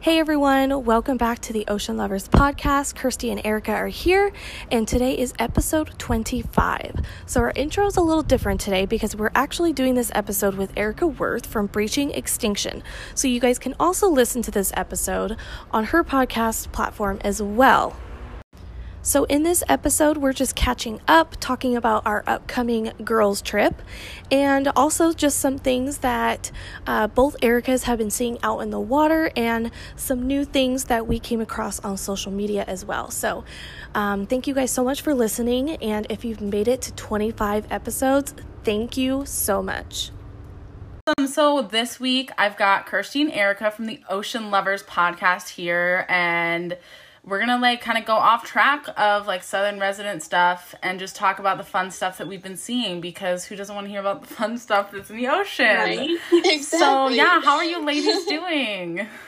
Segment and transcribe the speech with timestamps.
[0.00, 2.94] Hey everyone, welcome back to the Ocean Lovers podcast.
[2.94, 4.30] Kirsty and Erica are here,
[4.70, 7.04] and today is episode 25.
[7.26, 10.72] So, our intro is a little different today because we're actually doing this episode with
[10.76, 12.84] Erica Worth from Breaching Extinction.
[13.16, 15.36] So, you guys can also listen to this episode
[15.72, 17.96] on her podcast platform as well.
[19.02, 23.80] So, in this episode, we're just catching up, talking about our upcoming girls' trip,
[24.30, 26.50] and also just some things that
[26.86, 31.06] uh, both Ericas have been seeing out in the water and some new things that
[31.06, 33.10] we came across on social media as well.
[33.10, 33.44] So,
[33.94, 35.70] um, thank you guys so much for listening.
[35.76, 38.34] And if you've made it to 25 episodes,
[38.64, 40.10] thank you so much.
[41.16, 46.04] Um, so this week I've got Kirsty and Erica from the Ocean Lovers podcast here,
[46.08, 46.76] and
[47.28, 51.14] we're gonna like kind of go off track of like southern resident stuff and just
[51.14, 54.00] talk about the fun stuff that we've been seeing because who doesn't want to hear
[54.00, 56.10] about the fun stuff that's in the ocean Right?
[56.32, 56.58] exactly.
[56.62, 59.06] so yeah how are you ladies doing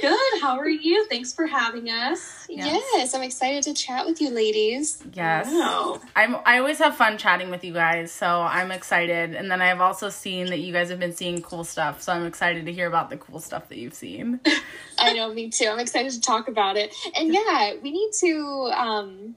[0.00, 0.40] Good.
[0.42, 1.06] How are you?
[1.08, 2.46] Thanks for having us.
[2.48, 2.82] Yes.
[2.94, 3.14] Yes.
[3.14, 5.02] I'm excited to chat with you ladies.
[5.12, 6.00] yes Wow.
[6.16, 9.80] i'm i always have fun chatting with you guys so i'm excited and then i've
[9.80, 12.86] also seen that you guys have been seeing cool stuff so i'm excited to hear
[12.86, 14.40] about the cool stuff that you've seen
[14.98, 15.66] I know, me too.
[15.66, 16.94] I'm excited to talk about it.
[17.16, 19.34] And yeah, we need to um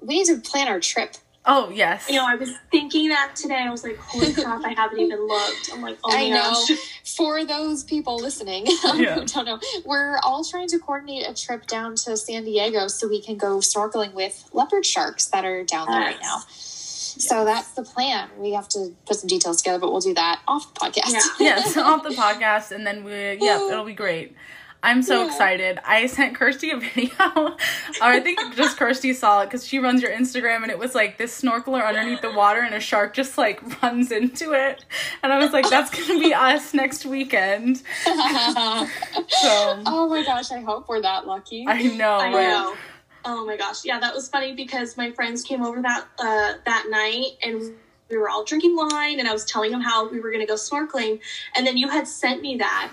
[0.00, 1.14] we need to plan our trip.
[1.44, 3.56] Oh yes You know, I was thinking that today.
[3.56, 5.70] I was like, holy crap, I haven't even looked.
[5.72, 6.36] I'm like, oh my I know.
[6.36, 6.70] gosh.
[7.16, 9.14] For those people listening Yeah.
[9.14, 13.08] who don't know, we're all trying to coordinate a trip down to San Diego so
[13.08, 16.38] we can go snorkeling with leopard sharks that are down there right now.
[16.46, 18.30] So that's the plan.
[18.38, 21.10] We have to put some details together, but we'll do that off the podcast.
[21.10, 21.26] Yeah.
[21.40, 23.12] yes, off the podcast, and then we,
[23.44, 24.34] yeah, it'll be great.
[24.84, 25.26] I'm so Yeah.
[25.26, 25.78] excited.
[25.84, 27.56] I sent Kirsty a video, or
[28.00, 31.18] I think just Kirsty saw it because she runs your Instagram, and it was like
[31.18, 34.84] this snorkeler underneath the water, and a shark just like runs into it,
[35.22, 37.76] and I was like, that's gonna be us next weekend.
[37.76, 37.82] So
[39.86, 41.64] oh my gosh, I hope we're that lucky.
[41.68, 42.48] I know, I right?
[42.48, 42.76] know.
[43.24, 43.84] Oh my gosh.
[43.84, 47.72] Yeah, that was funny because my friends came over that uh, that night and
[48.10, 50.46] we were all drinking wine and I was telling them how we were going to
[50.46, 51.20] go snorkeling
[51.54, 52.90] and then you had sent me that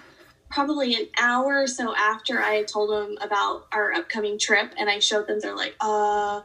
[0.49, 4.99] probably an hour or so after I told them about our upcoming trip and I
[4.99, 6.41] showed them they're like, "Uh,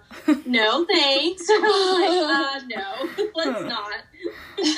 [0.47, 3.09] no, thanks." Like, "Uh, no.
[3.34, 3.93] Let's not."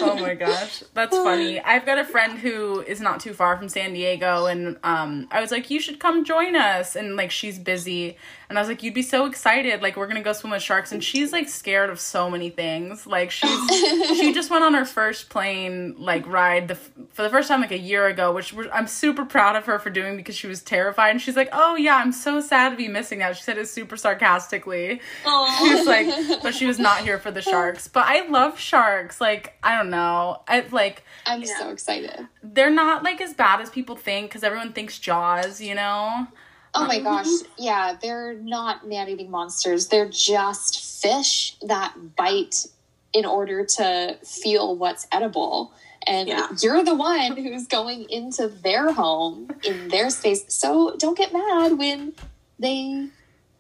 [0.01, 0.83] Oh my gosh.
[0.95, 1.61] That's funny.
[1.65, 5.41] I've got a friend who is not too far from san diego and um i
[5.41, 6.97] was like you should come join us.
[6.97, 8.17] And like she's busy.
[8.49, 9.83] And i was like you'd be so excited.
[9.83, 10.93] Like we're gonna go swim with sharks.
[10.93, 13.07] And she's like scared of so many things.
[13.07, 13.69] Like she's
[14.19, 17.73] she just went on her first plane like ride the for the first time like
[17.73, 20.63] a year ago which we're, i'm super proud of her for doing because she was
[20.63, 21.11] terrified.
[21.11, 23.37] And she's like oh yeah i'm so sad to be missing that.
[23.37, 25.01] She said it super sarcastically.
[25.25, 25.57] Oh.
[25.59, 27.89] She's like, but she was not here for the sharks.
[27.89, 29.21] But I love sharks.
[29.21, 30.43] Like, I don't know.
[30.49, 31.59] I like I'm Yeah.
[31.59, 32.29] so excited.
[32.43, 35.61] they're not like as bad as people think because everyone thinks Jaws.
[35.61, 36.27] You know?
[36.75, 37.05] Oh my Mhm.
[37.05, 37.27] gosh.
[37.59, 39.89] Yeah, they're not man eating monsters.
[39.89, 42.67] They're just fish that bite
[43.13, 45.73] in order to feel what's edible.
[46.07, 46.49] And Yeah.
[46.63, 50.45] you're the one who's going into their home in their space.
[50.49, 52.13] So don't get mad when
[52.59, 53.09] they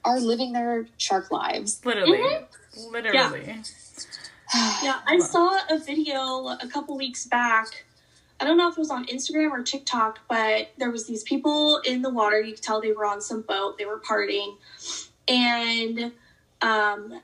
[0.04, 1.80] are living their shark lives.
[1.84, 2.92] Literally, Mm-hmm.
[2.92, 3.44] literally.
[3.46, 3.62] Yeah,
[4.54, 7.84] I saw a video a couple weeks back.
[8.38, 11.78] I don't know if it was on Instagram or TikTok, but there was these people
[11.84, 12.40] in the water.
[12.40, 13.78] You could tell they were on some boat.
[13.78, 14.56] They were partying,
[15.26, 16.12] and
[16.60, 17.20] um,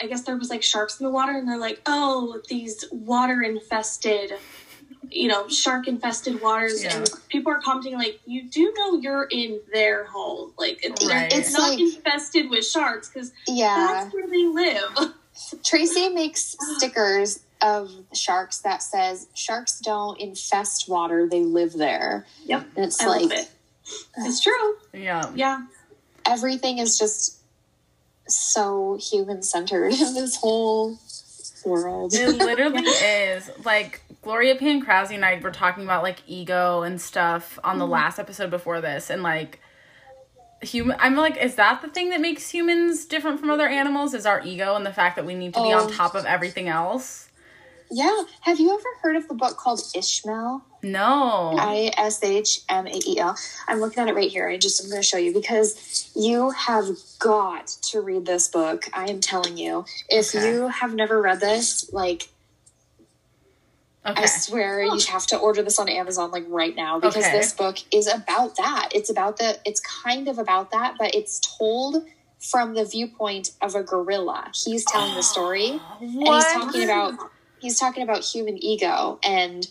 [0.00, 3.42] I guess there was like sharks in the water, and they're like, "Oh, these water
[3.42, 4.34] infested."
[5.12, 6.98] You know, shark infested waters, Yeah.
[6.98, 11.32] and people are commenting like, "You do know you're in their home, like it's, Right.
[11.32, 13.88] it's It's not like- infested with sharks because Yeah.
[14.04, 15.14] that's where they live."
[15.64, 22.26] Tracy makes stickers of sharks that says sharks don't infest water, they live there.
[22.44, 23.50] Yep, And it's I like love it.
[24.18, 24.76] It's true.
[24.92, 25.30] Yeah.
[25.34, 25.66] Yeah.
[26.24, 27.40] everything is just
[28.28, 30.98] so human centered in this whole
[31.64, 32.14] world.
[32.14, 33.50] It literally is.
[33.64, 37.92] Like Gloria Pancrazzi and I were talking about like ego and stuff on the mm-hmm.
[37.92, 39.60] last episode before this, and like
[40.62, 40.96] human.
[41.00, 44.14] I'm like, is that the thing that makes humans different from other animals?
[44.14, 45.90] Is our ego and the fact that we need to be on Oh.
[45.90, 47.26] top of everything else?
[47.92, 48.22] yeah.
[48.42, 50.62] Have you ever heard of the book called Ishmael?
[50.84, 51.56] No.
[51.58, 53.36] I S H M A E L.
[53.66, 54.48] I'm looking at it right here.
[54.48, 56.86] I just I'm going to show you because you have
[57.18, 58.84] got to read this book.
[58.94, 59.84] I am telling you.
[60.08, 60.46] If Okay.
[60.52, 62.28] you have never read this, like
[64.06, 64.22] okay.
[64.22, 67.38] I swear you have to order this on Amazon like right now because Okay.
[67.38, 68.90] this book is about that.
[68.94, 72.04] It's about the it's kind of about that, but it's told
[72.38, 74.50] from the viewpoint of a gorilla.
[74.64, 77.14] He's telling the story and he's talking about
[77.58, 79.68] he's talking about human ego and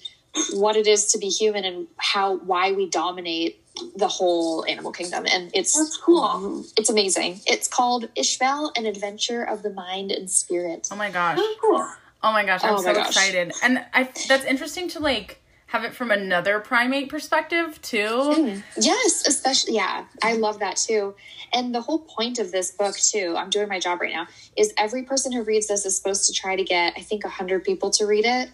[0.53, 3.59] what it is to be human and how why we dominate
[3.95, 6.63] the whole animal kingdom and it's That's cool.
[6.77, 11.37] it's amazing it's called ishmael an adventure of the mind and spirit Oh my gosh.
[11.37, 11.87] Really cool.
[12.21, 13.07] Oh my gosh, I'm Oh so gosh.
[13.07, 13.53] excited.
[13.63, 18.59] And I that's interesting to like have it from another primate perspective too.
[18.75, 21.13] yes especially yeah i love that too
[21.53, 24.25] and the whole point of this book too i'm doing my job right now
[24.57, 27.63] is every person who reads this is supposed to try to get i think 100
[27.63, 28.49] people to read it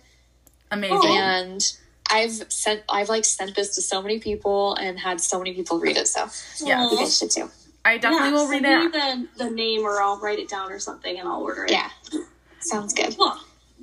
[0.72, 0.98] Amazing.
[1.02, 1.08] Oh.
[1.08, 1.74] and
[2.12, 5.80] I've sent I've like sent this to so many people and had so many people
[5.80, 6.08] read it.
[6.10, 6.28] So
[6.60, 6.82] Yeah.
[6.84, 7.00] you Aw.
[7.00, 7.50] guys should too.
[7.86, 8.92] I definitely yeah, will read it.
[8.92, 11.72] the, the name or I'll write it down or something and I'll order it.
[11.72, 11.90] Yeah,
[12.60, 13.16] sounds good.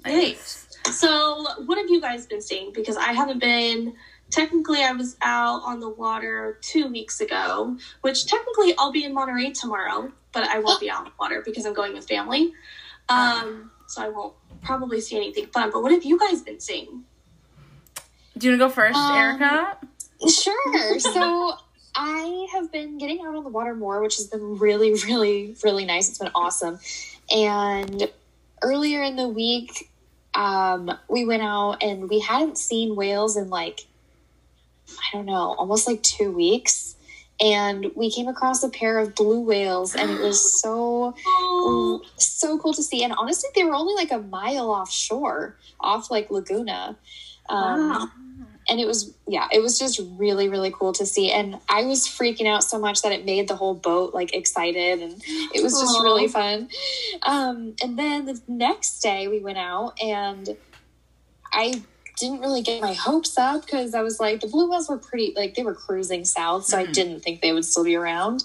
[0.05, 0.15] Cool.
[0.15, 0.69] Nice.
[0.91, 2.73] So, what have you guys been seeing?
[2.73, 3.95] Because I haven't been.
[4.31, 9.13] Technically, I was out on the water two weeks ago, which technically I'll be in
[9.13, 12.53] Monterey tomorrow, but I won't be out on the water because I'm going with family.
[13.11, 14.33] Um, so I won't
[14.63, 15.71] probably see anything fun.
[15.71, 17.05] But what have you guys been seeing?
[18.39, 19.77] Do you want to go first, Um, Erica?
[20.29, 20.99] Sure.
[20.99, 21.53] So
[21.95, 25.85] I have been getting out on the water more, which has been really, really, really
[25.85, 26.09] nice.
[26.09, 26.79] It's been awesome.
[27.31, 28.09] And
[28.63, 29.91] earlier in the week,
[30.35, 33.87] um, we went out and we hadn't seen whales in like,
[34.89, 36.97] I don't know, almost like two weeks.
[37.41, 41.15] And we came across a pair of blue whales, and it was so
[42.17, 43.03] so cool to see.
[43.03, 46.97] And honestly, they were only like a mile offshore, off like Laguna.
[47.49, 48.09] Um, wow.
[48.69, 52.07] And it was yeah it was just really really cool to see and i was
[52.07, 55.21] freaking out so much that it made the whole boat like excited and
[55.55, 56.03] it was just Aw.
[56.03, 56.69] really fun
[57.23, 60.57] um and then the next day we went out and
[61.53, 61.83] i
[62.19, 65.33] didn't really get my hopes up because i was like the blue whales were pretty
[65.35, 66.93] like they were cruising south so i Mhm.
[66.93, 68.45] didn't think they would still be around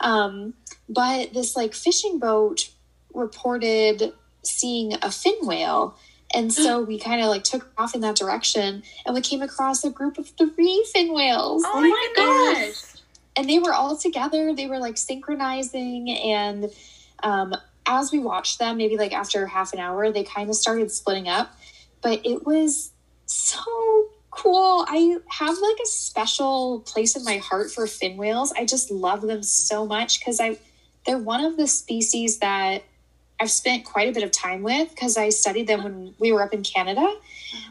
[0.00, 0.54] um
[0.88, 2.68] but this like fishing boat
[3.14, 4.12] reported
[4.44, 5.98] seeing a fin whale
[6.34, 9.84] and so we kind of like took off in that direction and we came across
[9.84, 11.62] a group of three fin whales.
[11.64, 13.02] Oh, Oh my my goodness.
[13.36, 14.54] And they were all together.
[14.54, 16.10] They were like synchronizing.
[16.10, 16.70] And
[17.22, 17.54] um,
[17.86, 21.28] as we watched them, maybe like after half an hour, they kind of started splitting
[21.28, 21.54] up.
[22.02, 22.90] But it was
[23.26, 23.62] so
[24.30, 24.84] cool.
[24.88, 28.52] I have like a special place in my heart for fin whales.
[28.52, 30.58] I just love them so much because I
[31.06, 32.82] they're one of the species that
[33.38, 36.42] I've spent quite a bit of time with because I studied them when we were
[36.42, 37.06] up in Canada.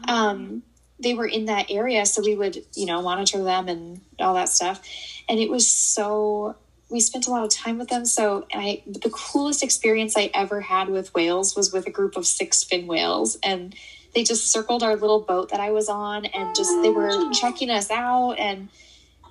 [0.08, 0.62] Um,
[0.98, 4.48] they were in that area, so we would, you know, monitor them and all that
[4.48, 4.80] stuff.
[5.28, 6.56] And it was so
[6.88, 8.04] we spent a lot of time with them.
[8.04, 12.26] So I the coolest experience I ever had with whales was with a group of
[12.26, 13.74] six fin whales and
[14.14, 17.70] they just circled our little boat that I was on and just they were checking
[17.70, 18.68] us out and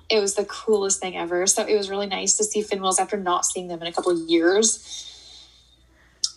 [0.08, 1.46] it was the coolest thing ever.
[1.46, 3.92] So it was really nice to see fin whales after not seeing them in a
[3.92, 5.05] couple of years.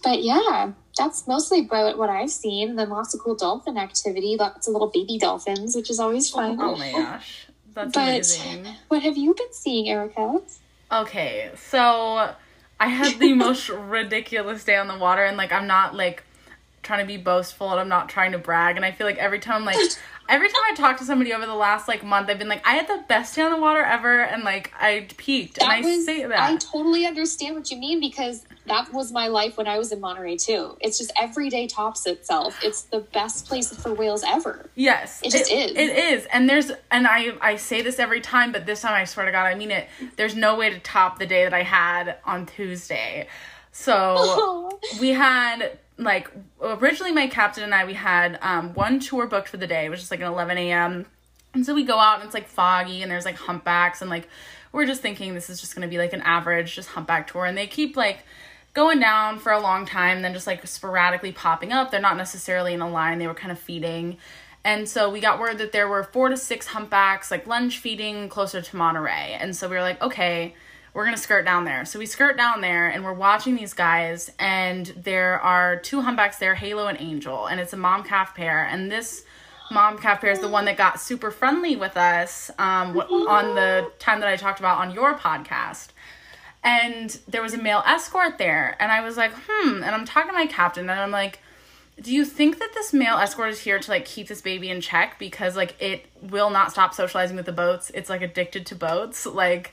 [0.03, 2.75] But yeah, that's mostly what, what I've seen.
[2.75, 6.57] Then lots of cool dolphin activity, lots of little baby dolphins, which is always fun.
[6.61, 7.47] Oh my gosh.
[7.73, 8.67] That's But- amazing.
[8.87, 10.39] What have you been seeing, Erica?
[10.91, 12.33] Okay, so
[12.79, 16.23] I had the most ridiculous day on the water, and like I'm not like
[16.81, 19.39] trying to be boastful, and I'm not trying to brag, and I feel like every
[19.39, 19.77] time like
[20.29, 22.73] every time I talk to somebody over the last like month, I've been like I
[22.75, 26.25] had the best day on the water ever, and like I peaked, and I say
[26.25, 26.39] that.
[26.39, 29.99] I totally understand what you mean because that was my life when I was in
[29.99, 30.77] Monterey too.
[30.79, 32.57] It's just every day tops itself.
[32.63, 34.69] It's the best place for whales ever.
[34.75, 35.71] Yes, It just is.
[35.71, 39.05] It is, and there's, and I, I say this every time, but this time I
[39.05, 39.89] swear to God, I mean it.
[40.15, 43.27] There's no way to top the day that I had on Tuesday.
[43.71, 49.49] So we had like originally my captain and I we had um, one tour booked
[49.49, 51.05] for the day, which is like an 11 a.m.
[51.53, 54.27] And so we go out and it's like foggy and there's like humpbacks and like
[54.71, 57.57] we're just thinking this is just gonna be like an average just humpback tour and
[57.57, 58.19] they keep like
[58.73, 61.91] going down for a long time, and then just like sporadically popping up.
[61.91, 64.17] They're not necessarily in a line, they were kind of feeding.
[64.63, 68.29] And so we got word that there were four to six humpbacks, like lunge feeding
[68.29, 69.37] closer to Monterey.
[69.39, 70.53] And so we were like, okay,
[70.93, 71.85] we're gonna skirt down there.
[71.85, 76.37] So we skirt down there and we're watching these guys, and there are two humpbacks
[76.37, 78.65] there, Halo and Angel, and it's a mom calf pair.
[78.65, 79.23] And this
[79.71, 83.91] mom calf pair is the one that got super friendly with us um, on the
[83.99, 85.89] time that I talked about on your podcast
[86.63, 90.29] and there was a male escort there and i was like hmm and i'm talking
[90.29, 91.39] to my captain and i'm like
[92.01, 94.81] do you think that this male escort is here to like keep this baby in
[94.81, 98.75] check because like it will not stop socializing with the boats it's like addicted to
[98.75, 99.71] boats like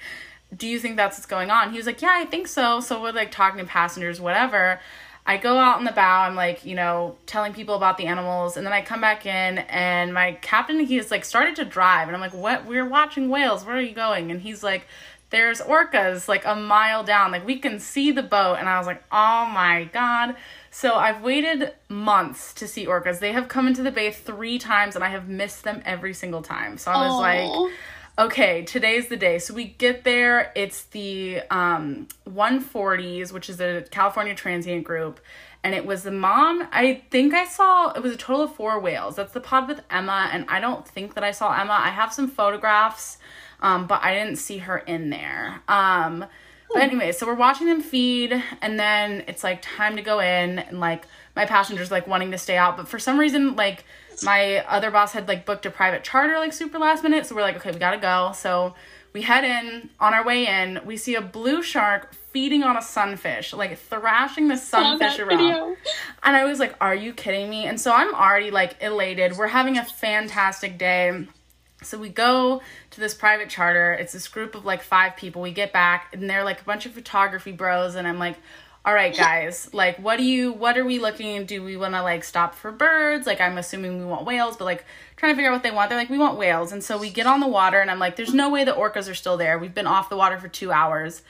[0.56, 1.70] do you think that's what's going on?
[1.70, 2.80] He was like yeah i think so.
[2.80, 4.80] So we're like talking to passengers whatever.
[5.28, 8.56] I go out in the bow i'm like you know telling people about the animals
[8.56, 12.06] and then i come back in and my captain he has like started to drive
[12.06, 12.64] and i'm like what?
[12.64, 13.64] We're watching whales.
[13.64, 14.30] Where are you going?
[14.30, 14.86] And he's like
[15.30, 17.32] there's orcas like a mile down.
[17.32, 18.56] Like we can see the boat.
[18.60, 20.36] And i was like oh my god.
[20.70, 23.18] So I've waited months to see orcas.
[23.18, 26.42] They have come into the bay three times and I have missed them every single
[26.42, 26.76] time.
[26.76, 27.18] So I was Aw.
[27.18, 27.72] like,
[28.18, 29.38] okay, today's the day.
[29.38, 30.52] So we get there.
[30.54, 35.20] It's the um, 140s, which is a California transient group.
[35.62, 36.68] And it was the mom.
[36.72, 39.16] I think I saw, it was a total of four whales.
[39.16, 40.30] That's the pod with Emma.
[40.32, 41.72] And I don't think that I saw Emma.
[41.72, 43.18] I have some photographs,
[43.60, 45.62] um, but I didn't see her in there.
[45.68, 46.26] Um,
[46.72, 50.58] but anyway, so we're watching them feed, and then it's like time to go in,
[50.58, 53.84] and like my passengers like wanting to stay out, but for some reason, like
[54.22, 57.42] my other boss had like booked a private charter like super last minute, so we're
[57.42, 58.32] like, okay, we gotta go.
[58.34, 58.74] So
[59.12, 59.88] we head in.
[59.98, 64.48] On our way in, we see a blue shark feeding on a sunfish, like thrashing
[64.48, 65.38] the sunfish around.
[65.38, 65.76] video.
[66.22, 67.64] And I was like, are you kidding me?
[67.64, 69.38] And so I'm already like elated.
[69.38, 71.26] We're having a fantastic day.
[71.82, 73.94] So we go to this private charter.
[73.94, 75.40] It's this group of like five people.
[75.40, 78.36] We get back and they're like a bunch of photography bros and I'm like,
[78.86, 82.02] "All right, guys, like what do you what are we looking do we want to
[82.02, 83.26] like stop for birds?
[83.26, 84.84] Like I'm assuming we want whales, but like
[85.16, 85.90] trying to figure out what they want.
[85.90, 88.14] They're like, "We want whales." And so we get on the water and I'm like,
[88.16, 89.58] "There's no way the orcas are still there.
[89.58, 91.22] We've been off the water for 2 hours."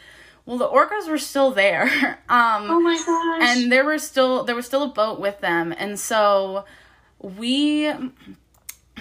[0.45, 1.85] Well, the orcas were still there.
[2.29, 3.49] um Oh my gosh.
[3.57, 6.65] and there were still there was still a boat with them and so
[7.21, 7.91] we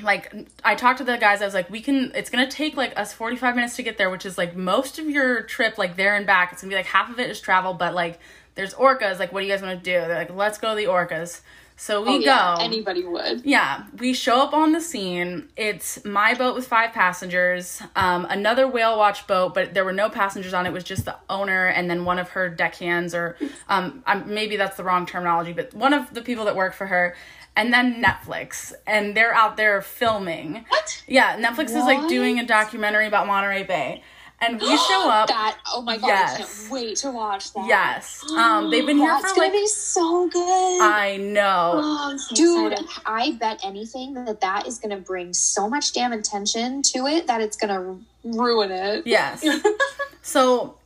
[0.02, 0.34] like
[0.64, 3.14] i talked to the guys i was like we can it's gonna take like us
[3.14, 6.26] 45 minutes to get there which is like most of your trip like there and
[6.26, 8.20] back it's gonna be like half of it is travel but like
[8.56, 10.76] there's orcas like what do you guys want to do they're like let's go to
[10.76, 11.42] the orcas
[11.78, 13.46] so we Oh, yeah, go anybody would.
[13.46, 15.50] yeah, we show up on the scene.
[15.58, 20.10] It's my boat with five passengers, um, another whale watch boat, but there were no
[20.10, 20.70] passengers on it.
[20.70, 23.36] It was just the owner and then one of her deckhands, or
[23.68, 27.14] um, maybe that's the wrong terminology, but one of the people that work for her,
[27.58, 30.64] and then Netflix, and they're out there filming.
[30.70, 31.04] what?
[31.08, 34.02] Yeah, Netflix is like doing a documentary about Monterey Bay,
[34.46, 35.28] and we show up.
[35.28, 37.66] That oh my god, I can't wait to watch that.
[37.68, 40.82] yes, um, they've been here That's for gonna like be so good.
[40.82, 41.72] I know.
[41.76, 43.02] Oh, so Dude, excited.
[43.06, 47.28] I bet anything that that is going to bring so much damn attention to it
[47.28, 49.06] that it's going to ruin it.
[49.06, 49.46] Yes.
[50.22, 50.78] so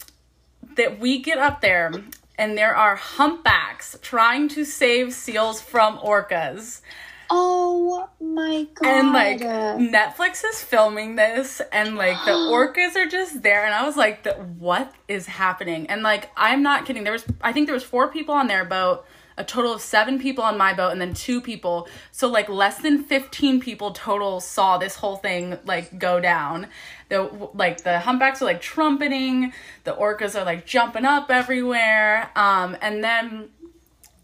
[0.75, 1.91] that we get up there
[2.37, 6.81] and there are humpbacks trying to save seals from orcas.
[7.31, 8.87] Oh my god.
[8.87, 13.85] And like Netflix is filming this and like the orcas are just there and I
[13.85, 15.87] was like the, what is happening?
[15.87, 17.03] And like I'm not kidding.
[17.03, 19.05] There was I think there was four people on their boat,
[19.37, 21.87] a total of 7 people on my boat and then 2 people.
[22.11, 26.67] So like less than 15 people total saw this whole thing like go down.
[27.09, 32.31] The like the humpbacks are like trumpeting, the orcas are like jumping up everywhere.
[32.35, 33.49] Um and then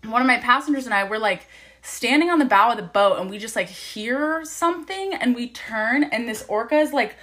[0.04, 1.48] one of my passengers and I were like
[1.86, 5.48] standing on the bow of the boat and we just like hear something and we
[5.48, 7.16] turn and this orca is like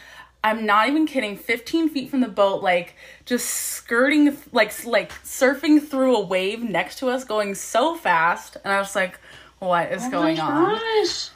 [0.45, 5.87] I'm not even kidding 15 feet from the boat like just skirting like like surfing
[5.87, 8.57] through a wave next to us going so fast.
[8.65, 9.19] And I was like
[9.59, 10.73] what is oh going oh on?
[10.73, 11.31] my Gosh.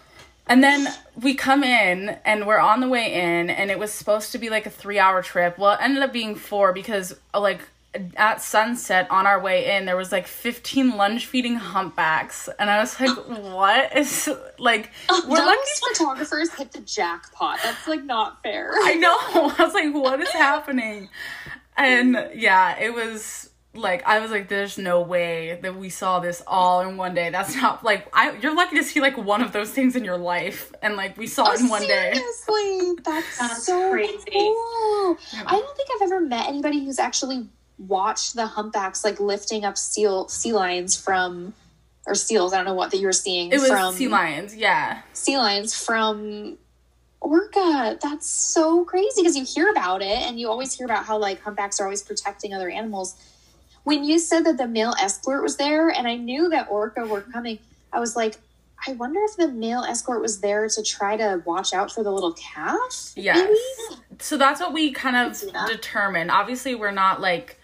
[0.47, 4.33] and then we come in and we're on the way in and it was supposed
[4.33, 5.59] to be like a 3 hour trip.
[5.59, 7.61] Well it ended up being 4 because uh, like
[8.17, 12.79] at sunset on our way in there was like 15 lunge feeding humpbacks and i
[12.79, 17.59] was like what is like we're Those lucky photographers hit the jackpot.
[17.63, 18.71] That's like not fair.
[18.75, 19.17] i know
[19.59, 21.09] i was like what is happening
[21.77, 26.43] and yeah it was like i was like there's no way that we saw this
[26.47, 29.53] all in one day that's not like i you're lucky to see like one of
[29.53, 32.97] those things in your life and like we saw oh, it in one day Seriously,
[33.05, 34.25] that's, That's so crazy.
[34.33, 35.19] cool.
[35.47, 37.49] I don't think I've ever met anybody who's actually
[37.79, 41.55] watched the humpbacks like lifting up seal sea lions from
[42.07, 42.53] or seals.
[42.53, 45.37] I don't know what that you were seeing it was from sea lions yeah sea
[45.37, 46.57] lions from
[47.21, 47.99] orca.
[48.01, 51.41] That's so crazy because you hear about it and you always hear about how like
[51.43, 53.17] humpbacks are always protecting other animals.
[53.85, 57.21] When you said that the male escort was there and I knew that orca were
[57.21, 57.59] coming,
[57.93, 58.37] I was like,
[58.87, 62.11] I wonder if the male escort was there to try to watch out for the
[62.11, 63.13] little calf.
[63.17, 63.39] Yes.
[63.91, 64.03] maybe?
[64.19, 65.69] So that's what we kind of that.
[65.69, 66.31] determined.
[66.31, 67.59] Obviously, we're not like,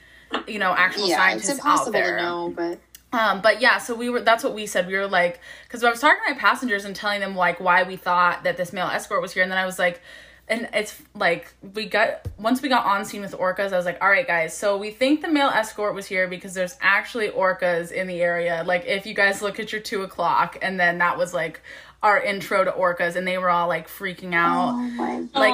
[0.49, 2.17] you know, actual Yeah, scientists it's impossible out there.
[2.17, 2.79] to know, but
[3.13, 4.21] Um, but yeah, so we were.
[4.21, 4.87] That's what we said.
[4.87, 7.83] We were like, because I was talking to my passengers and telling them like why
[7.83, 10.01] we thought that this male escort was here, and then I was like,
[10.49, 13.99] and it's like we got once we got on scene with orcas, I was like,
[14.01, 14.57] all right, guys.
[14.57, 18.63] So we think the male escort was here because there's actually orcas in the area.
[18.67, 21.61] Like if you guys look at your two o'clock, and then that was like
[22.03, 25.53] our intro to orcas, and they were all like freaking out oh my like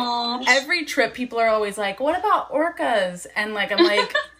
[0.49, 4.20] every trip people are always like what about orcas and like i'm like I-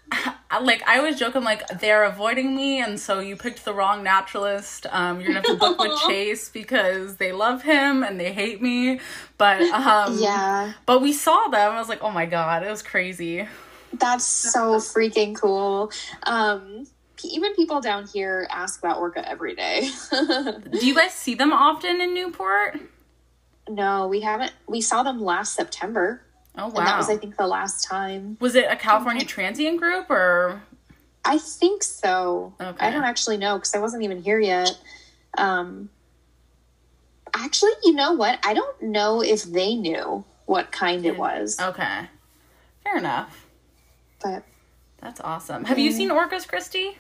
[0.63, 4.03] like i always joke i'm like they're avoiding me and so you picked the wrong
[4.03, 8.33] naturalist um you're gonna have to book with chase because they love him and they
[8.33, 8.99] hate me
[9.37, 10.73] but um yeah.
[10.87, 13.47] but we saw them i was like oh my god it was crazy
[13.95, 15.91] That's so freaking cool.
[16.25, 16.87] Um,
[17.25, 19.89] even people down here ask about Orca every day.
[20.11, 22.81] Do you guys see them often in Newport?
[23.69, 24.53] no, we haven't.
[24.67, 26.23] We saw them last September,
[26.59, 26.79] Oh wow.
[26.79, 28.37] and that was, I think, the last time.
[28.41, 30.63] was it a California transient group or
[31.25, 32.55] I think so.
[32.61, 32.87] Okay.
[32.87, 34.77] I don't actually know because I wasn't even here yet.
[35.37, 35.91] Um,
[37.35, 38.39] actually, you know what?
[38.45, 42.07] I don't know if they knew what kind it was, Okay.
[42.83, 43.47] Fair enough.
[44.23, 44.43] but
[45.03, 45.65] That's awesome.
[45.65, 46.97] Have you seen orcas, Kirsty?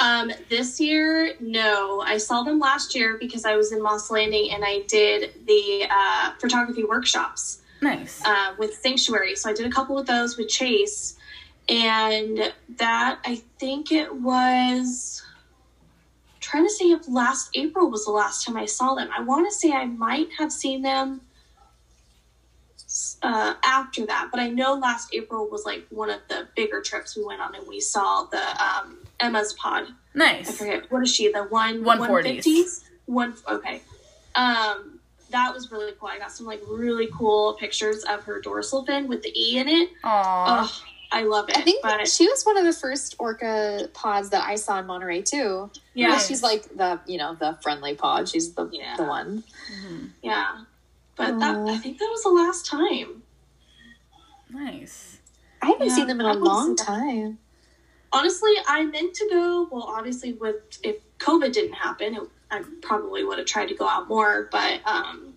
[0.00, 2.00] Um, this year, no.
[2.00, 5.86] I saw them last year because I was in Moss Landing and I did the
[5.90, 8.24] uh, photography workshops Nice.
[8.24, 9.36] uh, with Sanctuary.
[9.36, 11.16] So I did a couple of those with Chase,
[11.68, 15.22] and that I think it was.
[16.40, 19.08] Trying to say if last April was the last time I saw them.
[19.16, 21.22] I want to say I might have seen them
[23.22, 27.16] uh, after that, but I know last April was like one of the bigger trips
[27.16, 29.86] we went on, and we saw the um, Emma's pod.
[30.14, 30.50] Nice.
[30.50, 32.44] I forget what is she the one 140s.
[32.44, 32.84] 150s?
[33.06, 33.82] one okay
[34.34, 34.93] um
[35.34, 39.08] that was really cool i got some like really cool pictures of her dorsal fin
[39.08, 40.62] with the e in it Aw.
[40.64, 44.30] oh i love it I think but she was one of the first orca pods
[44.30, 45.70] that I saw in Monterey too.
[45.94, 46.26] yeah Nice.
[46.28, 48.28] she's like the you know the friendly pod.
[48.28, 48.96] She's the Yeah.
[48.96, 49.44] the one.
[49.72, 50.10] Mhm.
[50.22, 50.64] yeah
[51.16, 53.22] but that i think that was the last time
[54.50, 55.18] Nice.
[55.62, 57.38] I haven't Yeah, seen them in a long see time.
[58.12, 62.22] honestly i meant to go well obviously with if covid didn't happen it,
[62.54, 65.34] i probably would have tried to go out more but um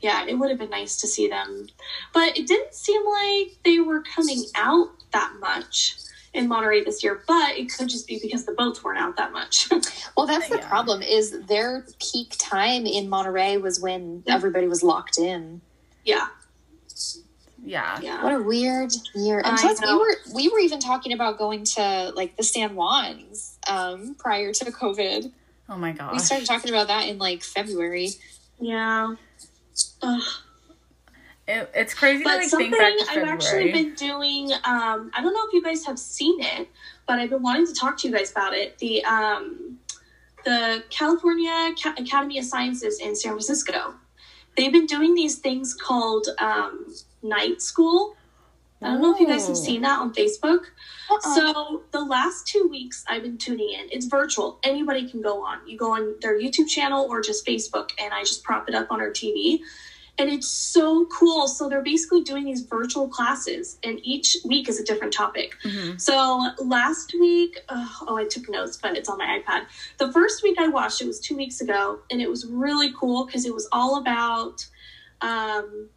[0.00, 1.66] yeah it would have been nice to see them
[2.14, 5.96] but it didn't seem like they were coming out that much
[6.34, 9.32] in monterey this year but it could just be because the boats weren't out that
[9.32, 9.68] much
[10.16, 10.68] Well, that's the Yeah.
[10.68, 11.00] problem.
[11.02, 14.34] Is their peak time in Monterey was when Yeah.
[14.34, 15.62] everybody was locked in.
[16.04, 16.26] yeah
[17.64, 18.00] Yeah.
[18.00, 19.38] yeah What a weird year.
[19.38, 22.70] And I plus, we were we were even talking about going to like the San
[22.74, 25.32] Juans um, prior to COVID.
[25.68, 26.12] Oh my god.
[26.12, 28.10] We started talking about that in like February.
[28.60, 29.14] yeah
[30.02, 30.22] Ugh.
[31.46, 35.22] It, it's crazy to like something think back to I've actually been doing, um, I
[35.22, 36.68] don't know if you guys have seen it,
[37.06, 38.76] but I've been wanting to talk to you guys about it.
[38.78, 39.78] The um,
[40.44, 43.94] the California Ca- Academy of Sciences in San Francisco.
[44.58, 48.14] They've been doing these things called um, night school.
[48.82, 50.66] I don't know if you guys have seen that on Facebook.
[51.10, 51.34] Uh-uh.
[51.34, 53.88] So the last two weeks I've been tuning in.
[53.90, 54.58] It's virtual.
[54.62, 55.66] Anybody can go on.
[55.66, 58.90] You go on their YouTube channel or just Facebook, and I just prop it up
[58.90, 59.60] on our TV.
[60.20, 61.46] And it's so cool.
[61.46, 65.54] So they're basically doing these virtual classes, and each week is a different topic.
[65.62, 66.00] Mhm.
[66.00, 69.66] So last week, oh, oh, I took notes, but it's on my iPad.
[69.98, 73.26] The first week I watched it was two weeks ago, and it was really cool
[73.26, 74.66] because it was all about.
[75.20, 75.88] Um,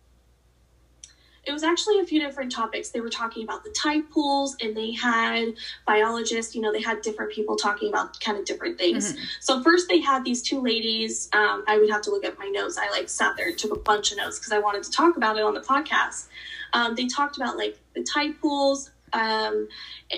[1.44, 2.90] it was actually a few different topics.
[2.90, 5.54] They were talking about the tide pools, and they had
[5.88, 6.54] biologists.
[6.56, 9.14] You know, they had different people talking about kind of different things.
[9.14, 9.20] Mhm.
[9.40, 11.30] So first, they had these two ladies.
[11.34, 12.78] Um, I would have to look at my notes.
[12.78, 15.18] I like sat there and took a bunch of notes because I wanted to talk
[15.18, 16.28] about it on the podcast.
[16.74, 18.92] Um, they talked about like the tide pools.
[19.14, 19.68] Um,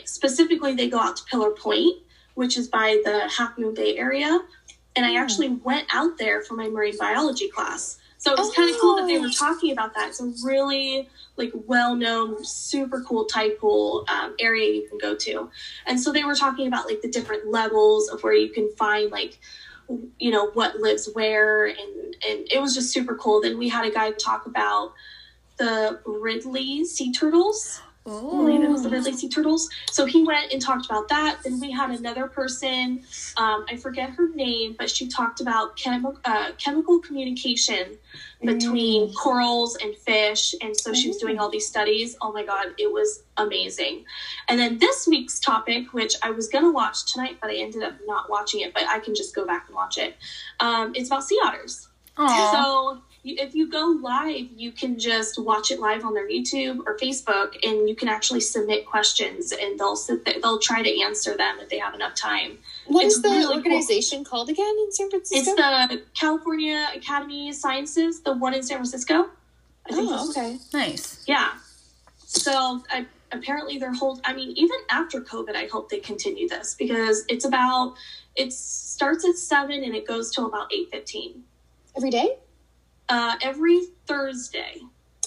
[0.05, 1.97] specifically, they go out to Pillar Point,
[2.35, 4.39] which is by the Half Moon Bay area,
[4.95, 5.17] and I Oh.
[5.19, 7.97] actually went out there for my marine biology class.
[8.23, 9.31] So it was kind of cool that they were Oh.
[9.37, 10.07] talking about that.
[10.07, 15.49] It's a really like well-known, super cool tide pool um, area you can go to,
[15.85, 19.11] and so they were talking about like the different levels of where you can find
[19.11, 19.39] like
[20.19, 23.41] you know what lives where, and and it was just super cool.
[23.41, 24.93] Then we had a guy talk about
[25.57, 27.81] the Ridley sea turtles.
[28.05, 29.69] I believe it was the Red sea turtles.
[29.89, 31.39] So he went and talked about that.
[31.43, 33.01] Then we had another person,
[33.37, 37.97] um, I forget her name, but she talked about chemical uh, chemical communication
[38.41, 40.53] between corals and fish.
[40.61, 42.17] And so she was doing all these studies.
[42.21, 44.03] Oh my God, it was amazing.
[44.49, 47.83] And then this week's topic, which I was going to watch tonight, but I ended
[47.83, 50.15] up not watching it, but I can just go back and watch it.
[50.59, 51.87] Um, it's about sea otters.
[52.17, 52.51] Aw.
[52.51, 56.97] So if you go live, you can just watch it live on their YouTube or
[56.97, 59.97] Facebook, and you can actually submit questions, and they'll
[60.41, 62.57] they'll try to answer them if they have enough time.
[62.87, 63.55] What It's is the really cool.
[63.55, 65.51] organization called again in San Francisco?
[65.51, 69.29] It's the California Academy of Sciences, the one in San Francisco.
[69.89, 70.09] I think.
[70.11, 70.57] oh, okay.
[70.73, 71.23] Nice.
[71.27, 71.51] Yeah.
[72.25, 74.19] So I, apparently they're hold.
[74.25, 77.95] I mean, even after COVID, I hope they continue this because it's about.
[78.35, 81.43] It starts at seven and it goes till about eight fifteen.
[81.95, 82.37] Every day?
[83.09, 84.81] Uh, every Thursday.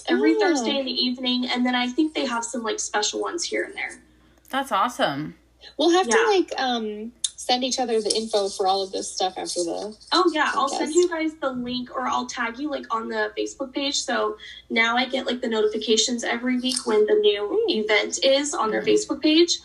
[0.09, 0.39] Every Oh.
[0.39, 3.63] Thursday in the evening, and then I think they have some like special ones here
[3.65, 4.01] and there.
[4.49, 5.35] That's awesome.
[5.77, 9.33] We'll have to like um send each other the info for all of this stuff
[9.37, 12.85] after the Oh yeah, I'll send you guys the link, or I'll tag you like
[12.93, 13.95] on the Facebook page.
[13.99, 14.37] So
[14.69, 18.81] now I get like the notifications every week when the new event is on their
[18.81, 18.87] Mhm.
[18.87, 19.59] Facebook page.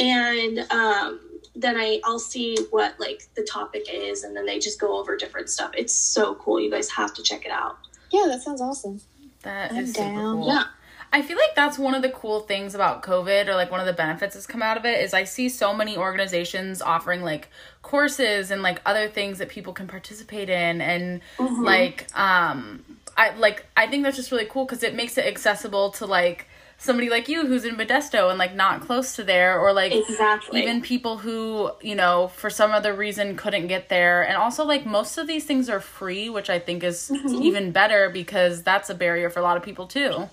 [0.00, 1.18] and um,
[1.60, 5.16] then I I'll see what like the topic is, and then they just go over
[5.16, 5.72] different stuff.
[5.76, 6.60] It's so cool.
[6.60, 7.78] You guys have to check it out.
[8.10, 9.00] Yeah, that sounds awesome.
[9.42, 10.36] That I'm is super down.
[10.38, 10.48] cool.
[10.48, 10.64] Yeah.
[11.10, 13.86] I feel like that's one of the cool things about COVID or like one of
[13.86, 17.48] the benefits that's come out of it is I see so many organizations offering like
[17.80, 21.64] courses and like other things that people can participate in and Mm-hmm.
[21.64, 22.84] like um
[23.16, 26.46] I like I think that's just really cool cuz it makes it accessible to like
[26.80, 30.62] somebody like you who's in Modesto and like not close to there or like Exactly.
[30.62, 34.86] even people who you know for some other reason couldn't get there and also like
[34.86, 37.42] most of these things are free which i think is Mm-hmm.
[37.42, 40.28] even better because that's a barrier for a lot of people too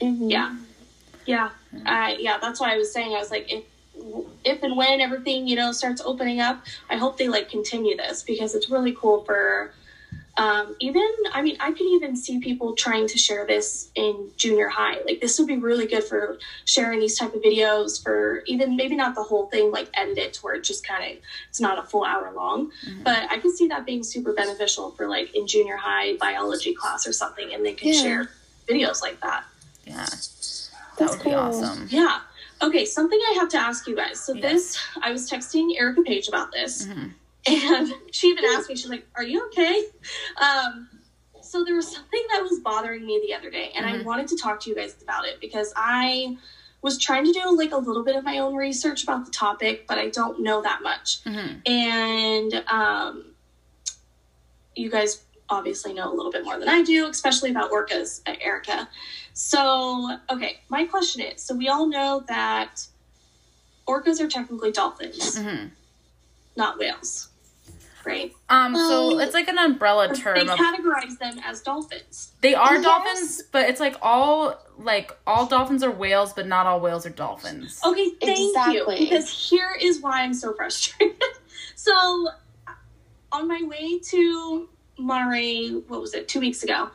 [0.00, 0.56] Yeah,
[1.26, 1.50] yeah,
[1.86, 2.38] uh, yeah.
[2.40, 3.64] That's why I was saying I was like, if
[4.44, 8.22] if and when everything you know starts opening up, I hope they like continue this
[8.24, 9.72] because it's really cool for.
[10.38, 14.68] Um, even I mean, I could even see people trying to share this in junior
[14.68, 14.96] high.
[15.04, 18.96] Like this would be really good for sharing these type of videos for even maybe
[18.96, 21.18] not the whole thing, like edit it to where it just kind of
[21.50, 22.70] it's not a full hour long.
[23.04, 27.06] But I could see that being super beneficial for like in junior high biology class
[27.06, 28.00] or something, and they can Yeah.
[28.02, 28.30] share
[28.68, 29.44] videos like that.
[29.84, 30.18] yeah that
[30.98, 31.38] That's would be cool.
[31.40, 32.20] awesome Yeah.
[32.62, 34.20] Okay, something I have to ask you guys.
[34.20, 34.42] So Yes.
[34.42, 37.10] this, I was texting Erica Page about this, Mhm.
[37.46, 39.82] And she even asked me, she's like, "Are you okay?"
[40.40, 40.88] Um,
[41.42, 44.04] so there was something that was bothering me the other day, and I Mhm.
[44.04, 46.36] wanted to talk to you guys about it because I
[46.82, 49.86] was trying to do like a little bit of my own research about the topic,
[49.86, 51.22] but I don't know that much.
[51.24, 51.66] Mhm.
[51.68, 53.34] And um,
[54.74, 58.34] you guys obviously know a little bit more than I do, especially about orcas, uh,
[58.40, 58.88] Erica.
[59.34, 62.86] So, okay, my question is so we all know that
[63.86, 65.70] orcas are technically dolphins, Mhm.
[66.56, 67.28] not whales,
[68.06, 68.32] right?
[68.48, 72.32] um so it's like an umbrella They term of, categorize them as dolphins.
[72.40, 72.84] they are Yes.
[72.84, 77.10] dolphins but it's like all like all dolphins are whales but not all whales are
[77.10, 78.84] dolphins Okay, thank you.
[78.86, 81.16] Because here is why I'm so frustrated.
[81.74, 82.28] so,
[83.32, 86.90] on my way to Monterey, what was it, two weeks ago,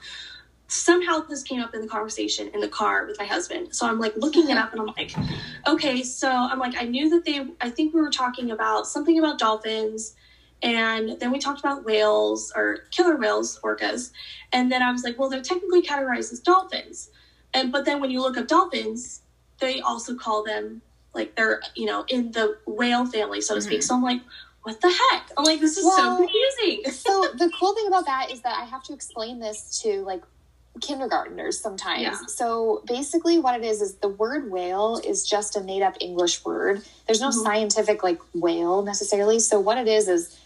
[0.67, 3.73] somehow this came up in the conversation in the car with my husband.
[3.75, 5.13] So I'm like looking it up and I'm like,
[5.67, 9.17] okay, so I'm like, I knew that they, I think we were talking about something
[9.17, 10.15] about dolphins.
[10.63, 14.11] And then we talked about whales or killer whales, orcas.
[14.51, 17.09] And then I was like, well, they're technically categorized as dolphins.
[17.53, 19.21] And, but then when you look up dolphins,
[19.59, 20.81] they also call them
[21.13, 23.83] like they're you know in the whale family so to speak Mhm.
[23.83, 24.21] so i'm like
[24.61, 28.05] what the heck i'm like this is so Well- confusing so the cool thing about
[28.05, 30.21] that is that I have to explain this to like
[30.79, 32.01] kindergartners sometimes.
[32.03, 32.17] Yeah.
[32.27, 36.45] So basically what it is is the word whale is just a made up English
[36.45, 36.83] word.
[37.07, 37.43] There's no Mhm.
[37.43, 39.39] scientific like whale necessarily.
[39.39, 40.37] So what it is is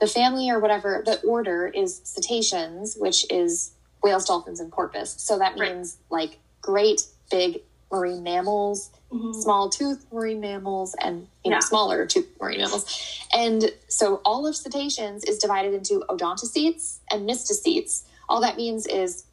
[0.00, 5.14] the family or whatever the order is cetaceans, which is whales, dolphins, and porpoise.
[5.18, 5.74] So that Right.
[5.76, 9.34] means like great big marine mammals, Mhm.
[9.42, 11.60] small tooth marine mammals and you know Yeah.
[11.60, 12.84] smaller tooth marine mammals
[13.32, 19.24] and so all of cetaceans is divided into odontocetes and mysticetes all that means is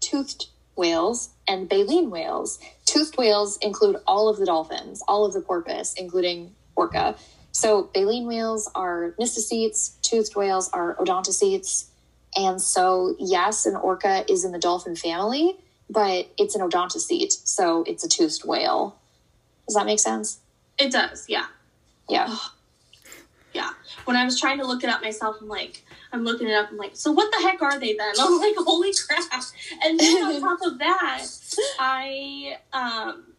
[0.00, 5.40] toothed whales and baleen whales toothed whales include all of the dolphins all of the
[5.40, 7.16] porpoise including orca
[7.56, 11.86] so baleen whales are mysticetes, toothed whales are odontocetes
[12.34, 15.56] and so yes an orca is in the dolphin family
[15.88, 18.98] but it's an odontocete so it's a toothed whale.
[19.66, 20.40] Does that make sense?
[20.78, 21.46] it does yeah.
[22.10, 22.36] Yeah.
[23.54, 23.70] yeah.
[24.04, 26.68] When i was trying to look it up myself i'm like i'm looking it up
[26.70, 28.12] i'm like so what the heck are they then?
[28.20, 29.42] I'm like holy crap.
[29.82, 31.24] And then on top of that
[31.78, 33.32] i um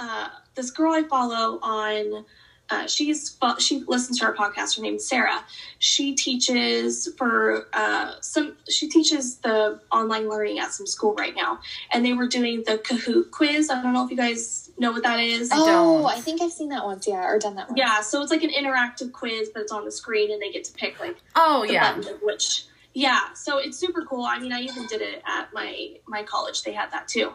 [0.00, 2.24] uh this girl i follow on
[2.72, 4.76] uh, she's she listens to our podcast.
[4.76, 5.44] Her name's Sarah.
[5.78, 8.56] She teaches for uh, some.
[8.70, 11.60] She teaches the online learning at some school right now,
[11.92, 13.68] and they were doing the Kahoot quiz.
[13.68, 15.50] I don't know if you guys know what that is.
[15.52, 16.06] I oh, don't.
[16.06, 17.06] I think I've seen that once.
[17.06, 17.78] Yeah, or done that once.
[17.78, 20.64] Yeah, so it's like an interactive quiz, but it's on the screen, and they get
[20.64, 22.64] to pick like oh the yeah buttons of which.
[22.94, 24.24] Yeah, so it's super cool.
[24.24, 26.62] I mean, I even did it at my my college.
[26.62, 27.32] They had that too.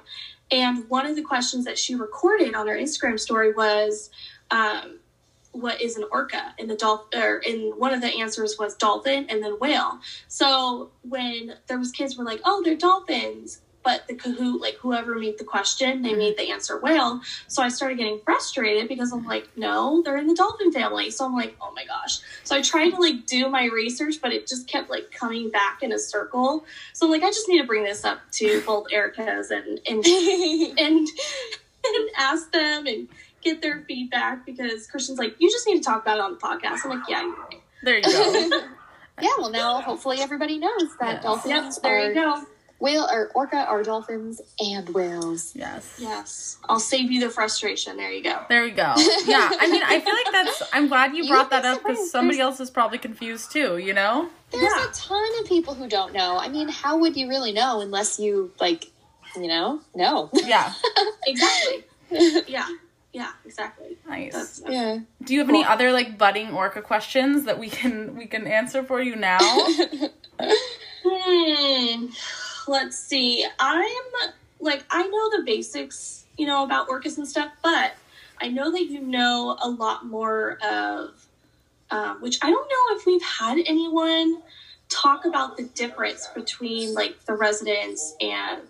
[0.50, 4.10] And one of the questions that she recorded on her Instagram story was,
[4.50, 4.97] um,
[5.58, 9.28] "What is an orca?" And the dolphin, or in one of the answers was dolphin
[9.30, 10.00] and then whale.
[10.28, 15.16] So when there was kids were like, "Oh, they're dolphins," but the Kahoot, like whoever
[15.16, 16.18] made the question, they Mhm.
[16.18, 17.22] made the answer whale.
[17.48, 21.26] So I started getting frustrated because I'm like, "No, they're in the dolphin family." So
[21.26, 24.48] I'm like, "Oh my gosh." So I tried to like do my research, but it
[24.48, 26.66] just kept like coming back in a circle.
[26.94, 30.06] So I'm like, I just need to bring this up to both Erica's and and
[30.78, 31.08] and
[31.86, 33.08] and ask them and
[33.42, 36.38] get their feedback because Christian's like, you just need to talk about it on the
[36.40, 36.80] podcast.
[36.86, 37.62] I'm like, yeah, you're right.
[37.84, 38.62] there you go
[39.22, 41.24] yeah, well, now hopefully everybody knows that Yes.
[41.24, 42.44] dolphins Yep, there are you go.
[42.80, 45.54] whale or orca are dolphins and whales.
[45.56, 45.96] Yes.
[45.98, 46.58] Yes.
[46.70, 47.98] I'll save you the frustration.
[47.98, 48.42] There you go.
[48.50, 48.94] There we go.
[49.26, 50.62] Yeah, I mean, I feel like that's.
[50.72, 53.78] I'm glad you You'd brought that up because somebody There's- else is probably confused too.
[53.80, 54.30] You know?
[54.52, 54.88] There's Yeah.
[54.88, 56.38] a ton of people who don't know.
[56.38, 58.86] I mean, how would you really know unless you like,
[59.36, 60.30] you know, know?
[60.34, 60.74] Yeah.
[61.28, 61.84] Exactly.
[62.48, 62.68] yeah.
[63.18, 63.32] Yeah.
[63.46, 63.98] Exactly.
[64.08, 64.34] Nice.
[64.34, 65.00] That's, yeah.
[65.24, 68.84] Do you have any other like budding orca questions that we can we can answer
[68.84, 69.40] for you now?
[71.10, 72.08] Hmm.
[72.68, 73.46] Let's see.
[73.60, 73.96] I'm
[74.60, 77.94] like I know the basics, you know, about orcas and stuff, but
[78.40, 81.26] I know that you know a lot more of,
[81.90, 84.44] um, which I don't know if we've had anyone
[84.90, 88.62] talk about the difference between like the residents and